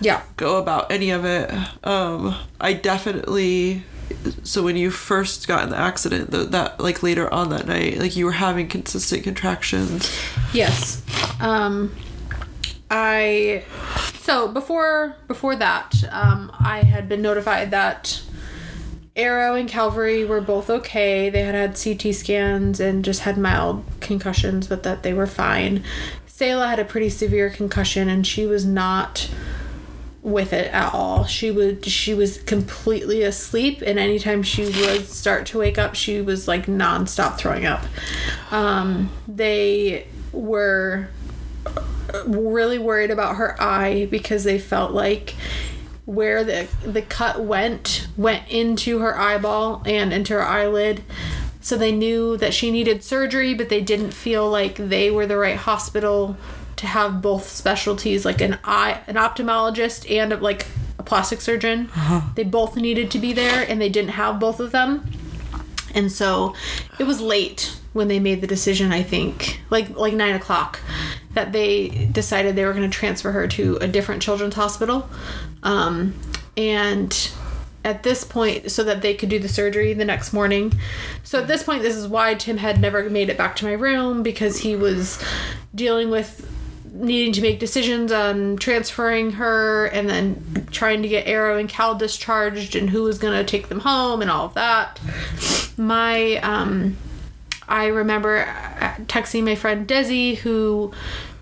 [0.00, 1.50] Yeah, go about any of it
[1.84, 3.82] um i definitely
[4.42, 7.98] so when you first got in the accident the, that like later on that night
[7.98, 10.10] like you were having consistent contractions
[10.54, 11.02] Yes.
[11.40, 11.94] Um
[12.90, 13.64] I
[14.20, 18.22] so before before that, um I had been notified that
[19.16, 21.28] Arrow and Calvary were both okay.
[21.28, 25.84] They had had CT scans and just had mild concussions, but that they were fine.
[26.26, 29.30] Selah had a pretty severe concussion and she was not
[30.24, 31.24] with it at all.
[31.26, 36.20] She would she was completely asleep and anytime she would start to wake up, she
[36.20, 37.84] was like nonstop throwing up.
[38.50, 41.08] Um they were
[42.26, 45.34] really worried about her eye because they felt like
[46.06, 51.02] where the the cut went went into her eyeball and into her eyelid
[51.60, 55.36] so they knew that she needed surgery but they didn't feel like they were the
[55.36, 56.36] right hospital
[56.76, 60.66] to have both specialties like an eye an ophthalmologist and like
[60.98, 61.90] a plastic surgeon.
[62.34, 65.10] They both needed to be there and they didn't have both of them.
[65.94, 66.54] And so
[66.98, 70.80] it was late when they made the decision i think like like nine o'clock
[71.34, 75.08] that they decided they were going to transfer her to a different children's hospital.
[75.62, 76.14] Um,
[76.56, 77.30] and
[77.84, 80.72] at this point so that they could do the surgery the next morning.
[81.22, 83.72] So at this point this is why tim had never made it back to my
[83.72, 85.22] room because he was
[85.74, 86.50] dealing with
[86.94, 91.96] needing to make decisions on transferring her and then trying to get Arrow and Cal
[91.96, 95.00] discharged and who was going to take them home and all of that.
[95.76, 96.96] My um
[97.66, 100.92] I remember uh, texting my friend Desi who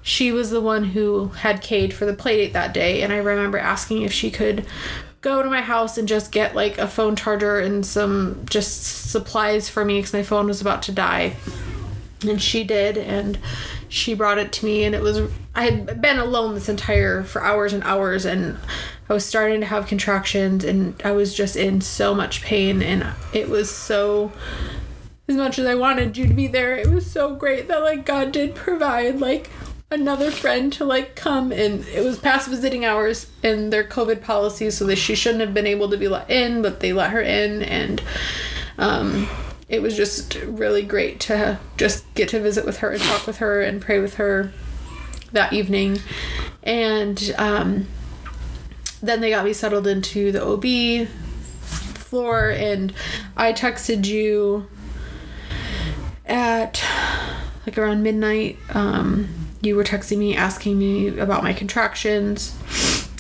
[0.00, 3.58] she was the one who had Cade for the playdate that day and I remember
[3.58, 4.64] asking if she could
[5.20, 9.68] go to my house and just get like a phone charger and some just supplies
[9.68, 11.36] for me cuz my phone was about to die
[12.26, 13.38] and she did and
[13.92, 15.20] she brought it to me and it was
[15.54, 18.56] i had been alone this entire for hours and hours and
[19.10, 23.06] i was starting to have contractions and i was just in so much pain and
[23.34, 24.32] it was so
[25.28, 28.06] as much as i wanted you to be there it was so great that like
[28.06, 29.50] god did provide like
[29.90, 34.74] another friend to like come and it was past visiting hours and their covid policies
[34.74, 37.20] so that she shouldn't have been able to be let in but they let her
[37.20, 38.02] in and
[38.78, 39.28] um
[39.72, 43.38] it was just really great to just get to visit with her and talk with
[43.38, 44.52] her and pray with her
[45.32, 45.98] that evening.
[46.62, 47.88] And um,
[49.02, 51.08] then they got me settled into the OB
[51.96, 52.92] floor, and
[53.34, 54.66] I texted you
[56.26, 56.84] at
[57.66, 58.58] like around midnight.
[58.74, 59.30] Um,
[59.62, 62.54] you were texting me asking me about my contractions.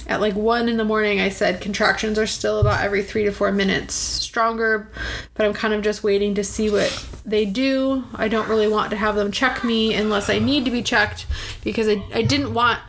[0.06, 3.32] At like one in the morning, I said contractions are still about every three to
[3.32, 4.90] four minutes stronger,
[5.34, 8.04] but I'm kind of just waiting to see what they do.
[8.14, 11.26] I don't really want to have them check me unless I need to be checked
[11.62, 12.80] because I, I didn't want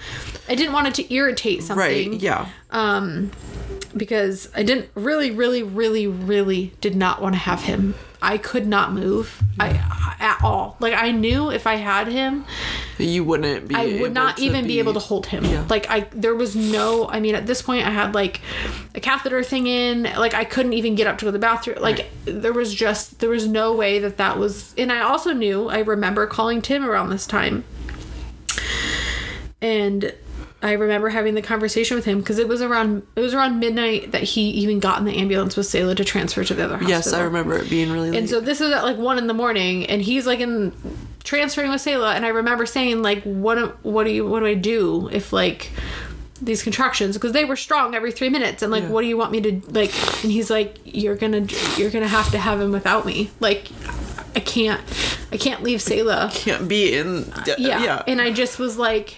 [0.49, 3.31] I didn't want it to irritate something right yeah um
[3.95, 7.95] because I didn't really really really really did not want to have him.
[8.21, 9.41] I could not move.
[9.59, 9.69] I
[10.19, 10.77] at all.
[10.79, 12.45] Like I knew if I had him,
[12.97, 15.43] you wouldn't be I would not even be, able to hold him.
[15.43, 15.65] Yeah.
[15.69, 18.39] Like I there was no I mean at this point I had like
[18.95, 21.81] a catheter thing in, like I couldn't even get up to go to the bathroom.
[21.81, 25.69] Like there was just there was no way that that was and I also knew
[25.69, 27.65] I remember calling Tim around this time.
[29.61, 30.13] And
[30.63, 34.11] I remember having the conversation with him because it was around it was around midnight
[34.13, 36.89] that he even got in the ambulance with Selah to transfer to the other hospital.
[36.97, 38.17] yes i remember it being really late.
[38.19, 40.71] And so this was at like one in the morning, and he's like in
[41.23, 43.55] transferring with Selah, and I remember saying like, "What?
[43.55, 44.25] do- What do you?
[44.27, 45.69] What do I do if like
[46.41, 47.15] these contractions?
[47.15, 48.89] Because they were strong every three minutes, and like, Yeah.
[48.89, 49.91] what do you want me to like?"
[50.23, 51.45] And he's like, "You're gonna,
[51.77, 53.29] you're gonna have to have him without me.
[53.39, 53.67] Like,
[54.35, 54.81] I can't,
[55.31, 56.31] I can't leave Selah.
[56.33, 57.31] Can't be in.
[57.45, 57.55] yeah.
[57.83, 58.03] Yeah.
[58.07, 59.15] And I just was like,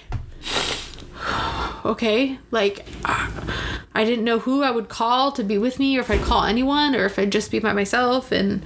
[1.86, 6.12] okay, like I didn't know who I would call to be with me, or if
[6.12, 8.32] I'd call anyone, or if I'd just be by myself.
[8.32, 8.66] And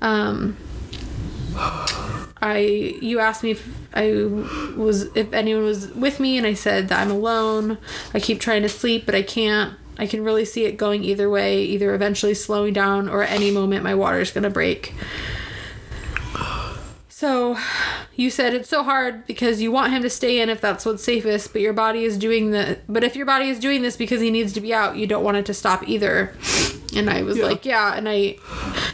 [0.00, 0.56] um,
[2.40, 2.58] I,
[3.00, 4.12] you asked me if I
[4.76, 7.78] was, if anyone was with me, and I said that I'm alone.
[8.14, 9.74] I keep trying to sleep, but I can't.
[9.98, 13.50] I can really see it going either way, either eventually slowing down, or at any
[13.50, 14.94] moment my water's gonna break.
[17.22, 17.56] So,
[18.16, 21.04] you said it's so hard because you want him to stay in if that's what's
[21.04, 24.20] safest, but your body is doing the but if your body is doing this because
[24.20, 26.34] he needs to be out, you don't want it to stop either.
[26.96, 27.44] And I was Yeah.
[27.44, 28.38] like, yeah, and I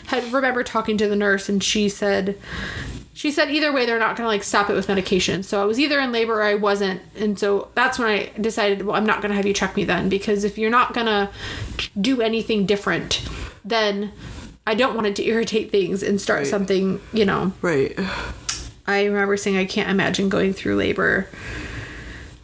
[0.09, 2.37] had remember talking to the nurse and she said
[3.15, 5.43] she said either way they're not going to like stop it with medication.
[5.43, 7.01] So I was either in labor or I wasn't.
[7.17, 9.85] And so that's when I decided, well, I'm not going to have you check me
[9.85, 11.31] then because if you're not going to
[11.99, 13.27] do anything different,
[13.65, 14.13] then
[14.69, 16.47] I don't want it to irritate things and start Right.
[16.47, 17.53] something, you know.
[17.63, 17.99] Right.
[18.87, 21.27] I remember saying I can't imagine going through labor.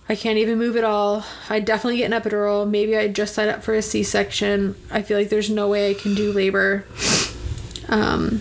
[0.09, 1.23] I can't even move at all.
[1.51, 2.67] I'd definitely get an epidural.
[2.69, 4.75] Maybe I'd just sign up for a C section.
[4.91, 6.85] I feel like there's no way I can do labor.
[7.91, 8.41] Um,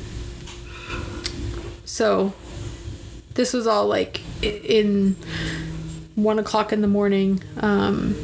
[1.83, 2.31] so
[3.33, 5.17] this was all like in
[6.15, 7.43] one o'clock in the morning.
[7.59, 8.15] Um,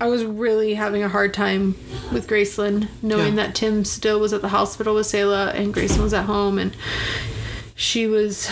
[0.00, 1.74] I was really having a hard time
[2.12, 3.46] with Graceland, knowing Yeah.
[3.46, 6.76] that Tim still was at the hospital with Selah and Graceland was at home, and
[7.74, 8.48] she was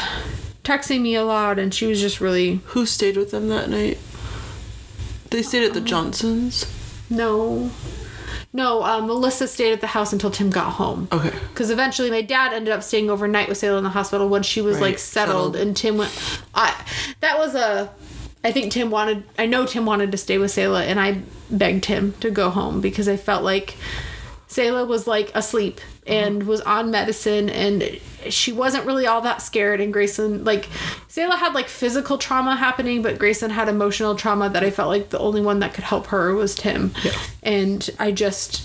[0.63, 3.99] texting me a lot, and she was just really Who stayed with them that night?
[5.31, 6.65] They stayed at the Johnsons.
[7.11, 7.71] no,
[8.53, 8.83] no.
[8.85, 11.09] Um, Melissa stayed at the house until Tim got home.
[11.13, 11.33] Okay.
[11.53, 14.63] Because eventually my dad ended up staying overnight with Selah in the hospital when she
[14.63, 15.57] was Right, like settled, settled.
[15.57, 16.13] and Tim went.
[16.55, 16.73] I
[17.21, 17.91] that was a.
[18.45, 19.25] I think Tim wanted.
[19.39, 22.81] I know Tim wanted to stay with Selah, and I begged him to go home
[22.83, 23.77] because I felt like
[24.47, 29.81] Selah was like asleep and was on medicine, and she wasn't really all that scared.
[29.81, 30.69] And Grayson, like
[31.09, 35.09] Selah, had like physical trauma happening, but Grayson had emotional trauma that I felt like
[35.09, 36.93] the only one that could help her was Tim,
[37.43, 38.63] and I just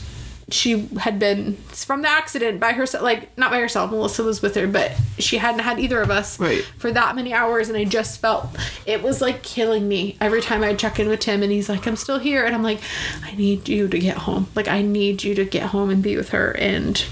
[0.52, 4.56] she had been from the accident by herself like not by herself melissa was with
[4.56, 6.64] her but she hadn't had either of us Right.
[6.78, 8.45] for that many hours and i just felt
[8.86, 11.86] it was like killing me every time i'd check in with tim and he's like
[11.88, 12.80] i'm still here and i'm like
[13.24, 16.16] i need you to get home like i need you to get home and be
[16.18, 17.06] with her and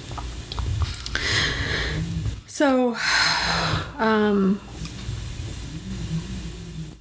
[2.48, 2.96] so
[4.00, 4.60] um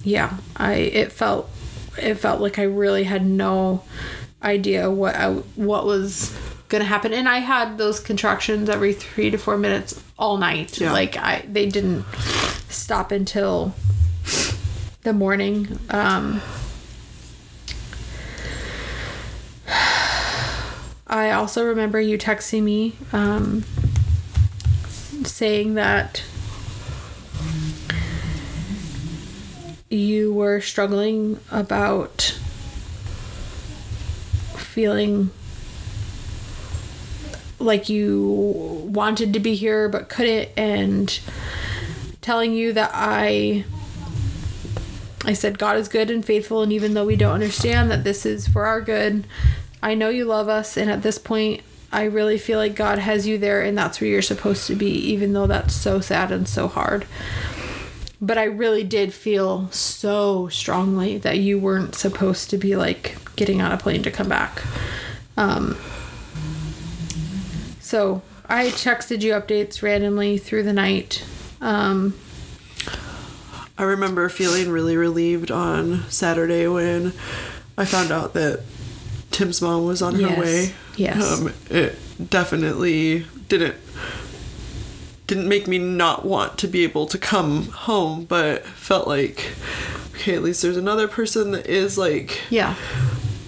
[0.03, 1.49] yeah i it felt
[1.97, 3.83] it felt like i really had no
[4.47, 6.35] idea what I, what was
[6.69, 7.13] gonna happen.
[7.13, 10.79] And i had those contractions every three to four minutes all night.
[10.79, 10.91] Yeah.
[10.91, 12.03] like i they didn't
[12.69, 13.73] stop until
[15.03, 15.79] the morning.
[15.89, 16.41] Um
[21.09, 23.63] i also remember you texting me um
[25.23, 26.21] saying that
[29.89, 32.37] you were struggling about
[34.77, 35.31] feeling
[37.57, 38.21] like you
[38.93, 41.19] wanted to be here but couldn't and
[42.21, 43.65] telling you that I
[45.25, 48.23] I said God is good and faithful and even though we don't understand that this
[48.23, 49.25] is for our good
[49.81, 51.61] I know you love us and at this point
[51.91, 54.91] I really feel like God has you there and that's where you're supposed to be
[54.91, 57.07] even though that's so sad and so hard
[58.21, 63.61] but I really did feel so strongly that you weren't supposed to be like getting
[63.61, 64.63] on a plane to come back.
[65.37, 65.77] Um,
[67.79, 71.23] so I texted you updates randomly through the night.
[71.61, 72.15] Um,
[73.77, 77.13] I remember feeling really relieved on Saturday when
[77.77, 78.63] I found out that
[79.31, 80.31] Tim's mom was on Yes.
[80.35, 80.73] her way.
[80.95, 81.39] Yes.
[81.41, 81.95] Um, it
[82.29, 83.75] definitely didn't
[85.27, 89.51] didn't make me not want to be able to come home, but felt like
[90.15, 92.75] okay, at least there's another person that is like yeah,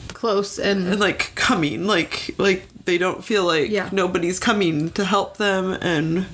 [0.09, 3.89] close and and like coming, like like they don't feel like Yeah.
[3.91, 6.25] nobody's coming to help them and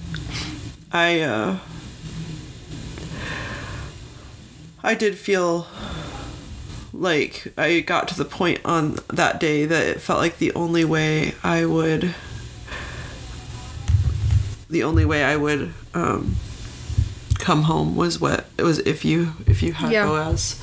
[0.92, 1.58] I uh
[4.84, 5.68] I did feel
[6.94, 10.86] like I got to the point on that day that it felt like the only
[10.86, 12.14] way I would
[14.70, 16.36] the only way I would um
[17.40, 20.06] come home was what it was if you if you had Yeah.
[20.08, 20.60] Boaz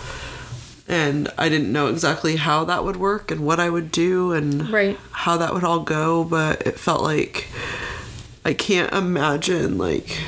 [0.88, 4.68] and I didn't know exactly how that would work and what I would do and
[4.70, 4.98] Right.
[5.12, 7.46] how that would all go, but it felt like
[8.44, 10.18] I can't imagine like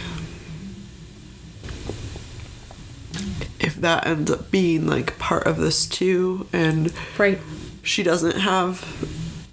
[3.60, 7.40] if that ends up being like part of this too and right.
[7.82, 8.84] she doesn't have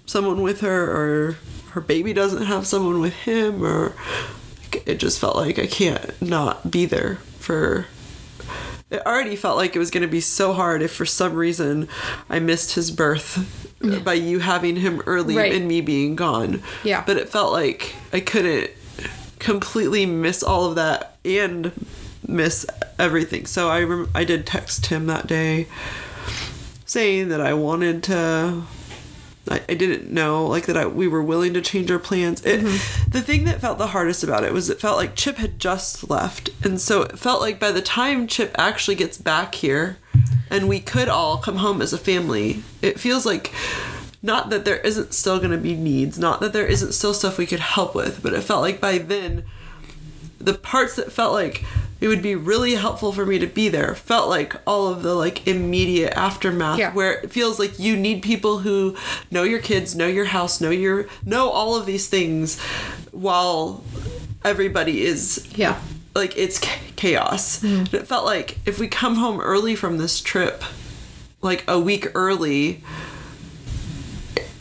[0.06, 1.36] someone with her or
[1.72, 3.94] her baby doesn't have someone with him or
[4.86, 7.86] it just felt like I can't not be there for
[8.90, 11.88] it already felt like it was going to be so hard if for some reason
[12.28, 13.70] I missed his birth
[14.04, 15.52] by you having him early Right.
[15.54, 16.62] and me being gone.
[16.84, 17.02] Yeah.
[17.06, 18.70] But it felt like I couldn't
[19.38, 21.72] completely miss all of that and
[22.28, 22.66] miss
[22.98, 23.46] everything.
[23.46, 25.66] So I rem- I did text him that day
[26.84, 28.62] saying that I wanted to
[29.48, 32.44] I, I didn't know like that I, we were willing to change our plans.
[32.44, 33.10] It, mm-hmm.
[33.10, 36.08] The thing that felt the hardest about it was it felt like Chip had just
[36.08, 39.98] left, and so it felt like by the time Chip actually gets back here,
[40.50, 43.52] and we could all come home as a family, it feels like
[44.22, 47.38] not that there isn't still going to be needs, not that there isn't still stuff
[47.38, 49.44] we could help with, but it felt like by then
[50.38, 51.64] the parts that felt like
[52.02, 55.14] it would be really helpful for me to be there felt like all of the
[55.14, 56.92] like immediate aftermath Yeah.
[56.92, 58.96] where it feels like you need people who
[59.30, 62.58] know your kids know your house know your know all of these things
[63.12, 63.84] while
[64.44, 65.78] everybody is Yeah.
[66.14, 66.60] like it's
[66.96, 67.60] chaos.
[67.60, 67.78] Mm.
[67.78, 70.62] And it felt like if we come home early from this trip
[71.40, 72.82] like a week early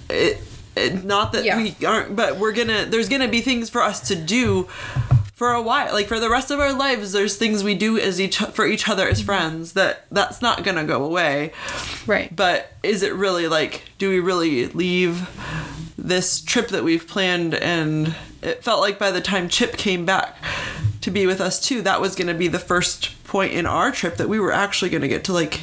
[0.10, 0.38] it,
[0.76, 1.58] it not that Yeah.
[1.58, 4.68] we aren't but we're gonna there's gonna be things for us to do
[5.42, 8.22] for a while like for the rest of our lives there's things we do as
[8.22, 11.52] each for each other as friends that that's not gonna go away
[12.06, 12.30] Right.
[12.36, 15.28] but is it really like do we really leave
[15.98, 20.38] this trip that we've planned and it felt like by the time chip came back
[21.02, 21.82] to be with us too.
[21.82, 24.89] That was going to be the first point in our trip that we were actually
[24.89, 25.62] going to get to like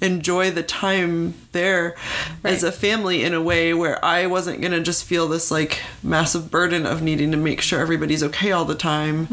[0.00, 1.94] enjoy the time there
[2.42, 5.82] as a family in a way where i wasn't going to just feel this like
[6.02, 9.26] massive burden of needing to make sure everybody's okay all the time.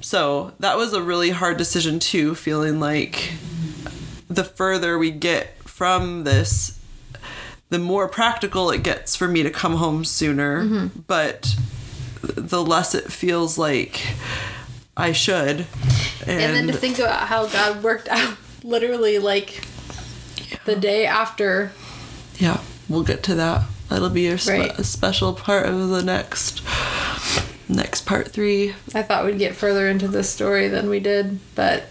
[0.00, 3.32] So that was a really hard decision too feeling like
[4.28, 6.78] the further we get from this,
[7.70, 10.64] the more practical it gets for me to come home sooner.
[10.64, 11.00] Mm-hmm.
[11.06, 11.54] But
[12.22, 14.02] the less it feels like
[14.96, 15.66] I should.
[16.26, 19.66] And, and then to think about how God worked out literally like
[20.64, 21.72] the day after.
[22.38, 23.62] yeah, we'll get to that.
[23.88, 24.78] That'll be a, spe- Right.
[24.78, 26.62] a special part of the next
[27.68, 28.74] next part three.
[28.94, 31.84] I thought we'd get further into this story than we did, but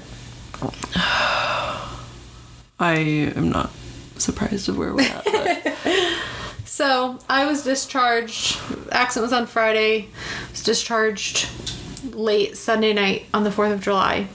[2.79, 3.71] I am not
[4.17, 5.61] surprised of where we're at.
[6.65, 8.57] So I was discharged.
[8.91, 10.09] Accident was on Friday.
[10.51, 11.47] Was discharged
[12.15, 14.27] late Sunday night on the Fourth of July.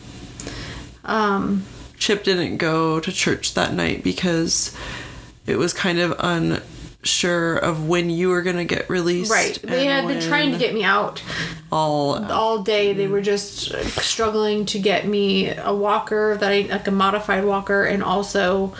[1.04, 1.64] Um,
[1.98, 4.76] Chip didn't go to church that night because
[5.46, 9.30] it was kind of unsure of when you were gonna get released.
[9.30, 9.58] right.
[9.62, 11.22] They had been trying to get me out
[11.72, 12.92] all all day.
[12.92, 17.84] They were just struggling to get me a walker that I like a modified walker,
[17.84, 18.74] and also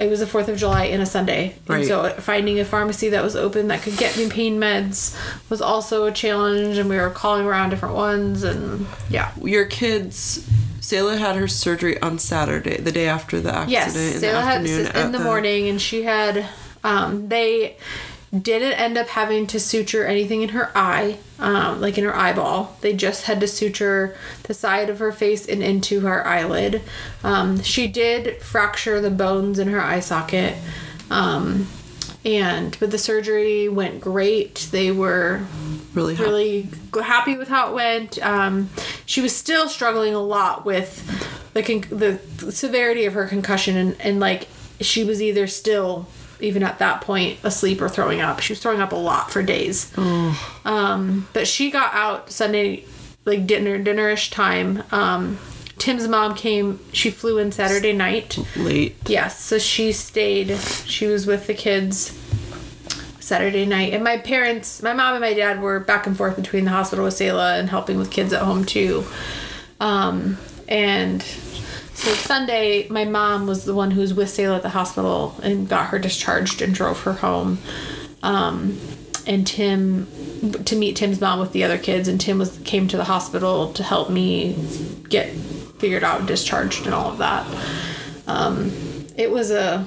[0.00, 3.22] it was the Fourth of July and a Sunday, and so finding a pharmacy that
[3.22, 5.16] was open that could get me pain meds
[5.48, 6.78] was also a challenge.
[6.78, 9.32] And we were calling around different ones, and yeah.
[9.42, 10.48] your kids.
[10.80, 14.40] Selah had her surgery on Saturday, the day after the accident Yes, in the Sarah
[14.40, 14.66] had
[14.96, 16.48] in the, morning, and she had.
[16.82, 17.76] Um, they
[18.38, 22.76] didn't end up having to suture anything in her eye, um, like in her eyeball.
[22.80, 26.82] They just had to suture the side of her face and into her eyelid.
[27.24, 30.56] Um, she did fracture the bones in her eye socket.
[31.10, 31.66] Um,
[32.24, 34.68] and but the surgery went great.
[34.70, 35.40] They were
[35.94, 36.28] really, happy.
[36.28, 36.68] really
[37.02, 38.24] happy with how it went.
[38.24, 38.68] Um,
[39.06, 41.02] she was still struggling a lot with
[41.54, 42.18] the con- the
[42.52, 44.48] severity of her concussion, and, and like
[44.80, 46.06] she was either still,
[46.42, 48.40] even at that point, asleep or throwing up.
[48.40, 49.92] She was throwing up a lot for days.
[50.64, 52.84] Um, but she got out Sunday,
[53.24, 54.82] like dinner dinnerish time.
[54.90, 55.38] Um,
[55.78, 56.78] Tim's mom came.
[56.92, 58.38] She flew in Saturday night.
[58.56, 58.96] late.
[59.06, 60.56] Yes, so she stayed.
[60.86, 62.16] She was with the kids
[63.18, 66.64] Saturday night, and my parents, my mom and my dad, were back and forth between
[66.64, 69.04] the hospital with Selah and helping with kids at home too.
[69.78, 70.36] Um,
[70.68, 71.24] and
[72.00, 75.68] so Sunday, my mom was the one who was with Selah at the hospital and
[75.68, 77.58] got her discharged and drove her home.
[78.22, 78.78] Um,
[79.26, 80.06] and Tim
[80.64, 83.74] to meet Tim's mom with the other kids, and Tim was came to the hospital
[83.74, 84.54] to help me
[85.10, 85.28] get
[85.78, 87.46] figured out, discharged, and all of that.
[88.26, 88.72] Um,
[89.16, 89.86] it was a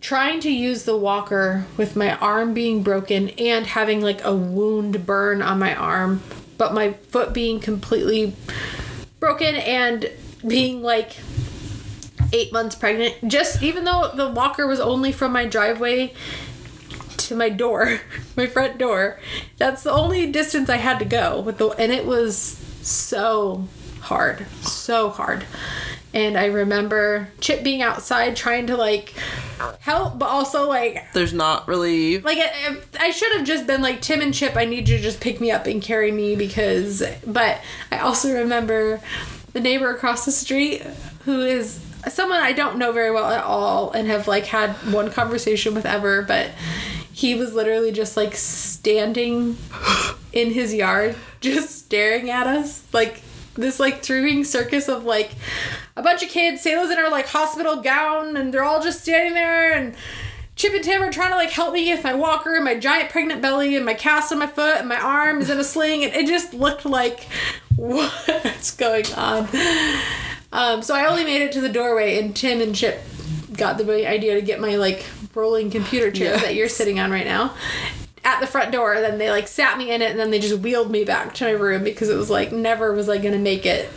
[0.00, 5.04] trying to use the walker with my arm being broken and having like a wound
[5.04, 6.22] burn on my arm,
[6.56, 8.32] but my foot being completely
[9.18, 10.08] broken and
[10.48, 11.16] being like
[12.32, 13.16] eight months pregnant.
[13.28, 16.12] Just even though the walker was only from my driveway
[17.16, 18.00] to my door,
[18.36, 19.18] my front door,
[19.56, 22.34] that's the only distance I had to go with the, and it was
[22.82, 23.66] so
[24.00, 25.44] hard, so hard.
[26.14, 29.12] And I remember Chip being outside trying to like
[29.80, 32.18] help, but also like There's not really.
[32.20, 34.56] like I, I should have just been like Tim and Chip.
[34.56, 37.02] I need you to just pick me up and carry me because.
[37.26, 37.60] But
[37.92, 39.02] I also remember
[39.52, 40.82] the neighbor across the street
[41.24, 45.10] who is someone I don't know very well at all and have like had one
[45.10, 46.50] conversation with ever, but
[47.12, 49.56] he was literally just like standing
[50.32, 53.22] in his yard, just staring at us like
[53.54, 55.32] this like throwing circus of like
[55.96, 56.62] a bunch of kids.
[56.62, 59.94] Selah's in her like hospital gown, and they're all just standing there and.
[60.58, 63.10] Chip and Tim are trying to like help me with my walker and my giant
[63.10, 66.02] pregnant belly and my cast on my foot and my arm is in a sling
[66.04, 67.28] and it just looked like
[67.76, 69.48] what's going on.
[70.52, 73.00] Um, so I only made it to the doorway and Tim and Chip
[73.56, 77.24] got the idea to get my like rolling computer chair that you're sitting on right
[77.26, 77.54] now
[78.24, 78.94] at the front door.
[78.94, 81.34] and Then they like sat me in it and then they just wheeled me back
[81.34, 83.88] to my room because it was like never was I gonna make it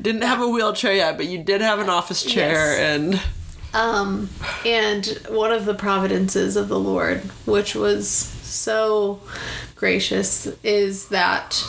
[0.00, 2.78] Didn't have a wheelchair yet, but you did have an office chair, Yes.
[2.78, 3.20] and
[3.74, 4.30] Um,
[4.64, 9.20] and one of the providences of the Lord, which was so
[9.76, 11.64] gracious, is that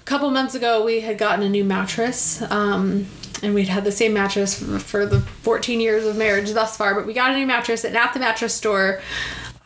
[0.00, 2.42] a couple months ago we had gotten a new mattress.
[2.50, 3.06] Um,
[3.42, 6.94] and we'd had the same mattress f- for the 14 years of marriage thus far,
[6.94, 9.02] but we got a new mattress, and at the mattress store,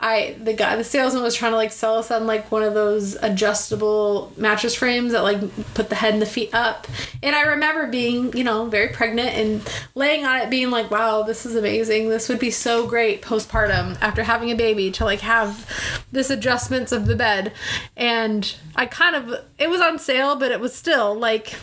[0.01, 2.73] I the guy the salesman was trying to like sell us on like one of
[2.73, 5.41] those adjustable mattress frames that like
[5.75, 6.87] put the head and the feet up.
[7.21, 11.23] And I remember being, you know, very pregnant and laying on it being like, wow,
[11.23, 12.11] this is amazing.
[12.11, 15.67] This would be so great postpartum after having a baby to like have
[16.13, 17.53] this adjustments of the bed.
[17.97, 21.55] And I kind of it was on sale, but it was still like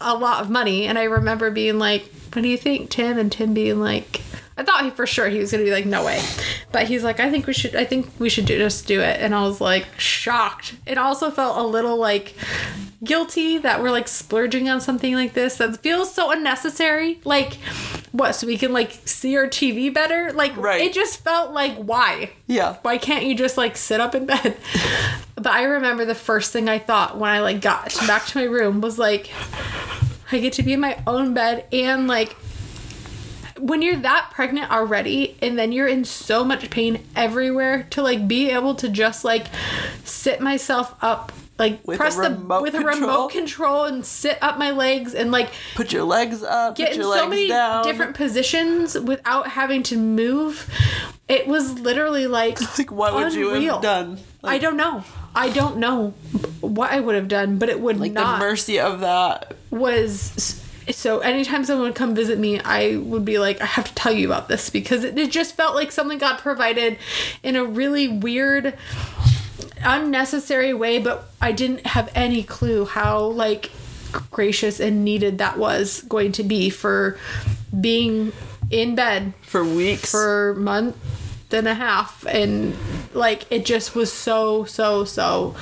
[0.00, 0.86] a lot of money.
[0.86, 3.18] And I remember being like, what do you think, Tim?
[3.18, 4.22] And Tim being like,
[4.58, 6.20] I thought he for sure he was gonna be like, no way.
[6.72, 9.20] But he's like, I think we should I think we should do, just do it.
[9.20, 10.74] And I was like shocked.
[10.84, 12.34] It also felt a little like
[13.04, 17.20] guilty that we're like splurging on something like this that feels so unnecessary.
[17.24, 17.54] Like
[18.10, 20.32] what, so we can like see our TV better?
[20.32, 20.80] Like Right.
[20.80, 22.30] it just felt like why?
[22.48, 22.76] yeah.
[22.82, 24.56] why can't you just like sit up in bed
[25.36, 28.44] but i remember the first thing i thought when i like got back to my
[28.44, 29.30] room was like
[30.32, 32.34] i get to be in my own bed and like
[33.60, 38.26] when you're that pregnant already and then you're in so much pain everywhere to like
[38.28, 39.46] be able to just like
[40.04, 42.30] sit myself up like With press the
[42.62, 46.76] with a remote control and sit up my legs and like Put your legs up.
[46.76, 47.82] get in so many down.
[47.84, 50.70] different positions without having to move.
[51.28, 53.74] It was literally like Like, what would you unreal.
[53.74, 54.18] have done?
[54.44, 55.02] I don't know.
[55.34, 56.14] I don't know
[56.60, 59.56] what I would have done, but it would Like not the mercy of that.
[59.70, 63.94] was so anytime someone would come visit me i would be like i have to
[63.94, 66.98] tell you about this because it, it just felt like something got provided
[67.42, 68.76] in a really weird
[69.84, 73.70] unnecessary way but i didn't have any clue how like
[74.30, 77.18] gracious and needed that was going to be for
[77.80, 78.32] being
[78.70, 80.10] in bed For weeks.
[80.10, 80.54] for a
[81.48, 82.76] month and a half and
[83.14, 85.54] like it just was so so so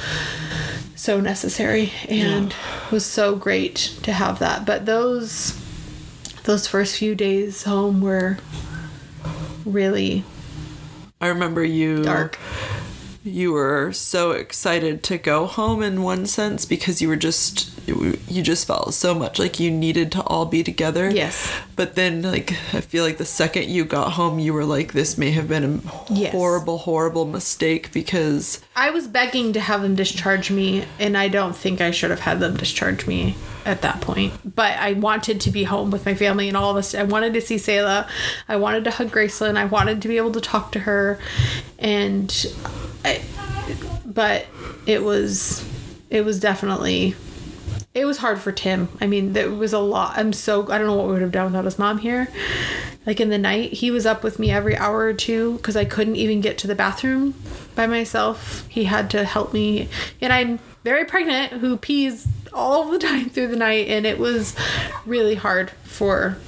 [0.97, 2.55] so necessary and
[2.91, 5.55] was so great to have that but those
[6.45, 8.37] those first few days home were
[9.65, 10.25] really
[11.21, 12.03] I remember you.
[12.03, 12.39] dark
[13.27, 18.43] You were so excited to go home in one sense because you were just you
[18.43, 21.11] just felt so much like you needed to all be together.
[21.11, 21.53] Yes.
[21.75, 25.19] But then like I feel like the second you got home you were like this
[25.19, 25.65] may have been
[26.09, 26.31] a Yes.
[26.33, 31.57] horrible horrible mistake because i was begging to have them discharge me and i don't
[31.57, 33.35] think i should have had them discharge me
[33.67, 36.77] at that point but i wanted to be home with my family and all of
[36.77, 38.09] us i wanted to see Selah.
[38.49, 41.19] i wanted to hug graceland i wanted to be able to talk to her
[41.79, 42.47] and
[43.05, 43.23] I,
[44.05, 44.47] but
[44.87, 45.67] it was
[46.11, 47.15] it was definitely
[47.97, 48.91] it was hard for Tim.
[49.01, 50.19] I mean, there was a lot.
[50.19, 52.29] I'm so I don't know what we would have done without his mom here.
[53.07, 55.87] Like in the night, he was up with me every hour or two because I
[55.87, 57.35] couldn't even get to the bathroom
[57.75, 58.67] by myself.
[58.69, 59.89] He had to help me,
[60.21, 64.57] and I'm very pregnant who pees all the time through the night, and it was
[65.05, 66.39] really hard for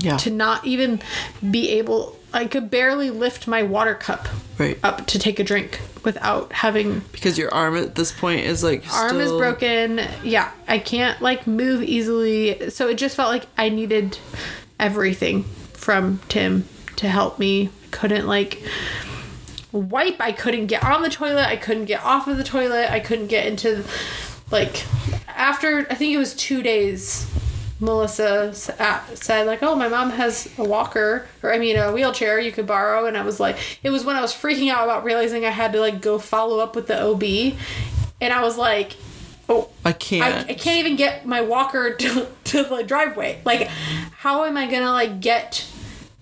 [0.00, 0.16] yeah.
[0.18, 1.00] to not even
[1.48, 2.18] be able.
[2.32, 4.28] I could barely lift my water cup
[4.58, 4.78] Right.
[4.82, 8.90] up to take a drink without having because your arm at this point is like
[8.92, 10.00] arm is broken.
[10.22, 12.70] Yeah, I can't like move easily.
[12.70, 14.18] So it just felt like I needed
[14.80, 15.44] everything
[15.74, 16.66] from Tim
[16.96, 17.70] to help me.
[17.90, 18.62] Couldn't like
[19.72, 20.20] wipe.
[20.20, 21.46] I couldn't get on the toilet.
[21.46, 22.90] I couldn't get off of the toilet.
[22.90, 23.84] I couldn't get into
[24.50, 24.84] like
[25.28, 27.26] after I think it was 2 days
[27.78, 32.50] Melissa said like, "Oh, my mom has a walker, or I mean, a wheelchair you
[32.50, 35.44] could borrow." And I was like, it was when I was freaking out about realizing
[35.44, 37.58] I had to like go follow up with the OB,
[38.20, 38.96] and I was like,
[39.48, 40.50] oh, I I, can't.
[40.50, 43.40] I can't even get my walker to, to the driveway.
[43.44, 45.66] Like, how am I gonna like get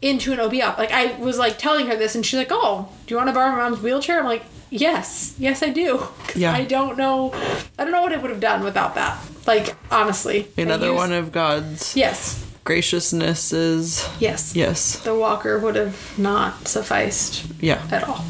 [0.03, 0.79] into an OB op?
[0.79, 3.33] Like, I was like telling her this, and she's like, "Oh, do you want to
[3.33, 4.45] borrow my mom's wheelchair?" I'm like,
[4.77, 6.09] "Yes, yes, I do.
[6.35, 6.53] Yeah.
[6.53, 7.33] I don't know.
[7.79, 9.19] I don't know what I would have done without that.
[9.47, 10.49] Like, honestly.
[10.57, 12.41] Another used- one of God's Yes.
[12.65, 14.53] graciousness is Yes.
[14.57, 17.83] yes, The walker would have not sufficed yeah.
[17.93, 18.25] at all.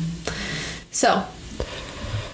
[0.91, 1.25] So,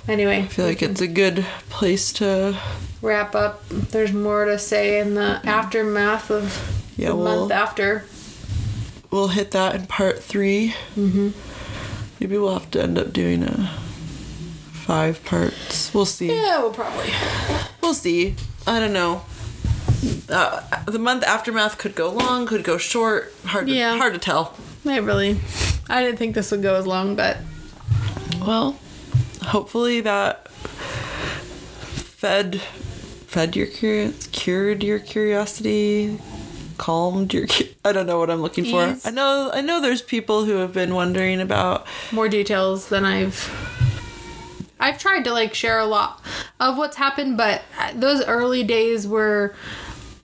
[0.09, 2.57] anyway, I feel like it's a good place to
[3.03, 3.63] wrap up.
[3.71, 6.59] There's more to say in the aftermath of
[6.97, 8.05] Yeah, the we'll- month after.
[9.11, 11.29] we'll hit that in part 3 Mm-hmm.
[12.19, 13.71] Maybe we'll have to end up doing a
[14.91, 15.95] five parts.
[15.95, 16.35] We'll see.
[16.35, 17.13] Yeah, we'll probably.
[17.81, 18.35] We'll see.
[18.67, 19.23] I don't know.
[20.29, 23.33] Uh, the month aftermath could go long, could go short.
[23.45, 23.97] Hard, to, Yeah.
[23.99, 24.57] hard to tell.
[24.85, 25.39] I really.
[25.89, 27.37] I didn't think this would go as long, but
[28.41, 28.81] Well,
[29.45, 32.57] hopefully that fed
[33.29, 36.19] fed your curious, cured your curiosity,
[36.79, 37.47] calmed your.
[37.47, 38.97] cu- I don't know what I'm looking for.
[39.05, 39.53] I know.
[39.55, 39.81] I know.
[39.81, 41.87] There's people who have been wondering about.
[42.11, 43.49] more details than I've.
[44.81, 46.21] I've tried to like share a lot
[46.59, 49.55] of what's happened, but uh, those early days were.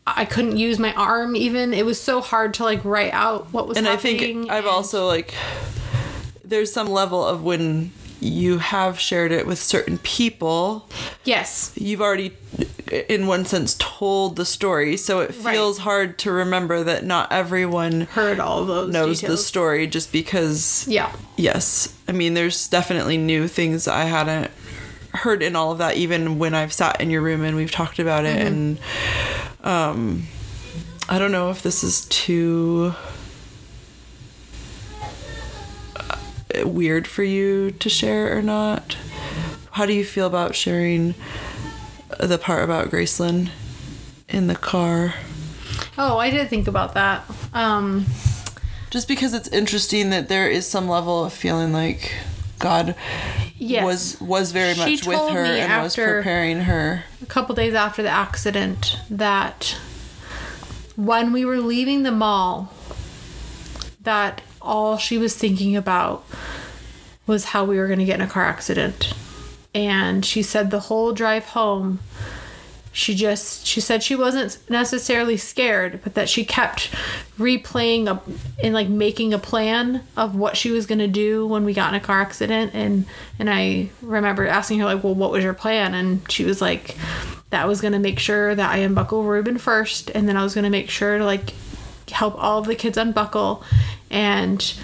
[0.09, 1.75] I couldn't use my arm even.
[1.75, 3.91] It was so hard to like write out what was happening.
[3.91, 5.35] and I think I've also like.
[6.45, 7.91] There's some level of when
[8.21, 10.89] you have shared it with certain people
[11.25, 11.73] Yes.
[11.77, 12.33] you've already
[13.09, 15.55] in one sense told the story so it Right.
[15.55, 20.87] feels hard to remember that not everyone Heard all those knows the story just because
[20.89, 21.13] Yeah.
[21.37, 24.51] yes i mean there's definitely new things i hadn't
[25.13, 27.99] heard in all of that even when i've sat in your room and we've talked
[27.99, 28.47] about it Mm-hmm.
[28.47, 28.79] and
[29.65, 30.27] um
[31.09, 32.95] i don't know if this is too
[36.65, 38.97] weird for you to share or not
[39.73, 41.15] how do you feel about sharing
[42.21, 43.51] the part about graceland
[44.29, 45.15] in the car
[45.99, 47.25] Oh, I did think about that.
[47.55, 48.07] Um,
[48.91, 52.13] just because it's interesting that there is some level of feeling like
[52.59, 52.95] God
[53.57, 53.85] yes.
[53.85, 57.05] was was very She much with her and was preparing her.
[57.23, 59.77] a couple days after the accident that
[60.97, 62.73] when we were leaving the mall
[64.01, 66.25] that all she was thinking about
[67.27, 69.13] was how we were going to get in a car accident.
[69.75, 72.01] And she said the whole drive home
[72.97, 76.91] she just she said she wasn't necessarily scared but that she kept
[77.39, 78.19] replaying a,
[78.65, 81.93] and like making a plan of what she was going to do when we got
[81.93, 82.71] in a car accident.
[82.75, 83.05] And
[83.39, 85.93] and i remember asking her like well what was your plan?
[85.93, 86.97] And she was like
[87.51, 90.55] that was going to make sure that i unbuckle ruben first and then i was
[90.55, 91.53] going to make sure to like
[92.11, 93.63] help all the kids unbuckle
[94.11, 94.75] and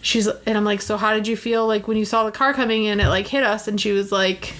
[0.00, 2.54] she's and i'm like so how did you feel like when you saw the car
[2.54, 3.00] coming in?
[3.00, 3.68] It like hit us.
[3.68, 4.54] And she was like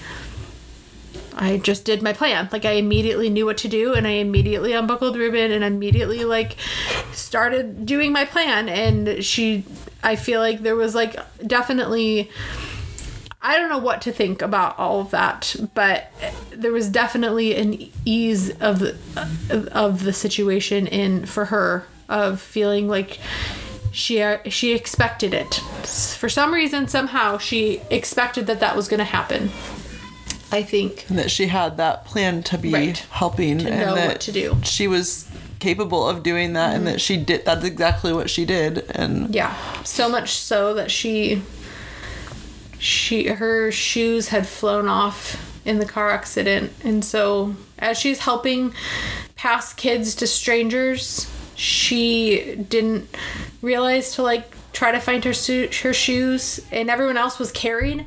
[1.41, 2.49] I just did my plan.
[2.51, 6.57] Like I immediately knew what to do and I immediately unbuckled Ruben and immediately like
[7.13, 8.67] started doing my plan.
[8.67, 9.63] And she
[10.03, 11.15] I feel like there was like
[11.45, 12.29] definitely
[13.41, 16.11] I don't know what to think about all of that, but
[16.49, 18.97] there was definitely an ease of the
[19.71, 23.19] of the situation in for her of feeling like
[23.91, 25.55] she she expected it.
[26.17, 29.49] For some reason somehow she expected that that was going to happen.
[30.51, 32.97] I think and that she had that plan to be Right.
[33.11, 34.51] helping To and know that what to do.
[34.51, 34.61] Mm-hmm.
[34.63, 35.27] she was
[35.59, 39.53] capable of doing that and that she did that's exactly what she did and Yeah,
[39.83, 41.41] so much so that she
[42.79, 48.73] she her shoes had flown off in the car accident and so as she's helping
[49.35, 51.29] pass kids to strangers,
[51.59, 53.13] she didn't
[53.61, 58.05] realize to like try to find her su- her shoes and everyone else was carried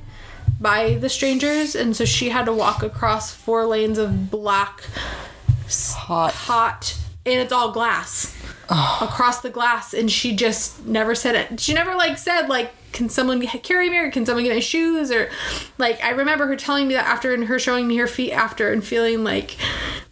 [0.58, 4.84] by the strangers and so she had to walk across four lanes of black
[5.68, 6.32] hot.
[6.32, 6.96] hot
[7.26, 8.34] and it's all glass
[9.00, 11.60] across the glass and she just never said it.
[11.60, 15.10] She never like said like can someone carry me or can someone get my shoes?
[15.10, 15.30] Or
[15.78, 18.72] like i remember her telling me that after and her showing me her feet after
[18.72, 19.56] and feeling like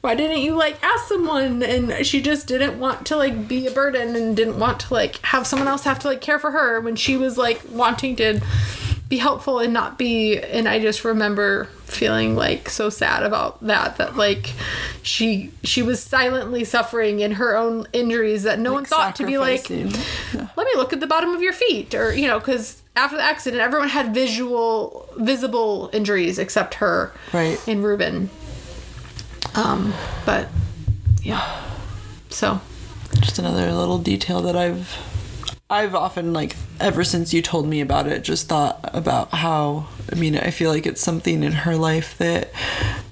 [0.00, 1.62] why didn't you like ask someone?
[1.62, 5.16] And she just didn't want to like be a burden and didn't want to like
[5.18, 8.40] have someone else have to like care for her when she was like wanting to
[9.10, 13.96] be helpful and not be and i just remember feeling like so sad about that
[13.98, 14.52] that like
[15.02, 19.36] she she was silently suffering in her own injuries that no one thought to be
[19.36, 23.16] like let me look at the bottom of your feet or you know because after
[23.16, 27.58] the accident everyone had visual visible injuries except her Right.
[27.68, 28.30] and ruben.
[29.56, 29.92] Um
[30.24, 30.48] but
[31.22, 31.60] yeah.
[32.30, 32.60] So.
[33.20, 34.96] Just another little detail that I've
[35.70, 40.16] I've often like ever since you told me about it just thought about how I
[40.16, 42.50] mean I feel like it's something in her life that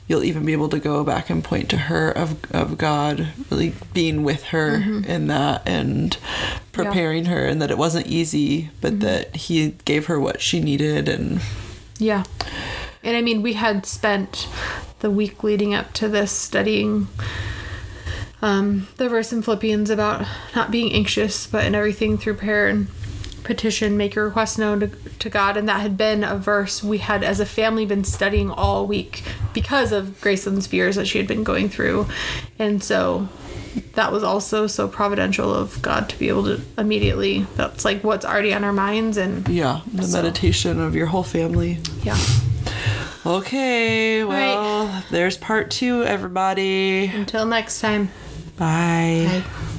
[0.09, 3.75] you'll even be able to go back and point to her of of God really
[3.93, 5.05] being with her mm-hmm.
[5.05, 6.17] in that and
[6.73, 9.01] preparing her and that it wasn't easy, but mm-hmm.
[9.01, 11.41] that he gave her what she needed and
[11.99, 12.25] Yeah.
[13.05, 14.49] And I mean, we had spent
[15.01, 17.07] the week leading up to this studying
[18.43, 22.87] um, the verse in Philippians about not being anxious, but in everything through prayer and
[23.45, 25.57] petition, make your requests known to, to God.
[25.57, 29.23] And that had been a verse we had as a family been studying all week
[29.55, 32.07] because of Graceland's fears that she had been going through.
[32.59, 33.29] And so
[33.95, 38.25] that was also so providential of God to be able to immediately, that's like what's
[38.27, 39.17] already on our minds.
[39.17, 41.79] And yeah, the So- meditation of your whole family.
[42.03, 42.19] yeah.
[43.27, 47.07] Okay, well, there's part two, everybody.
[47.07, 48.11] Until next time.
[48.59, 49.43] Bye.
[49.45, 49.78] Bye.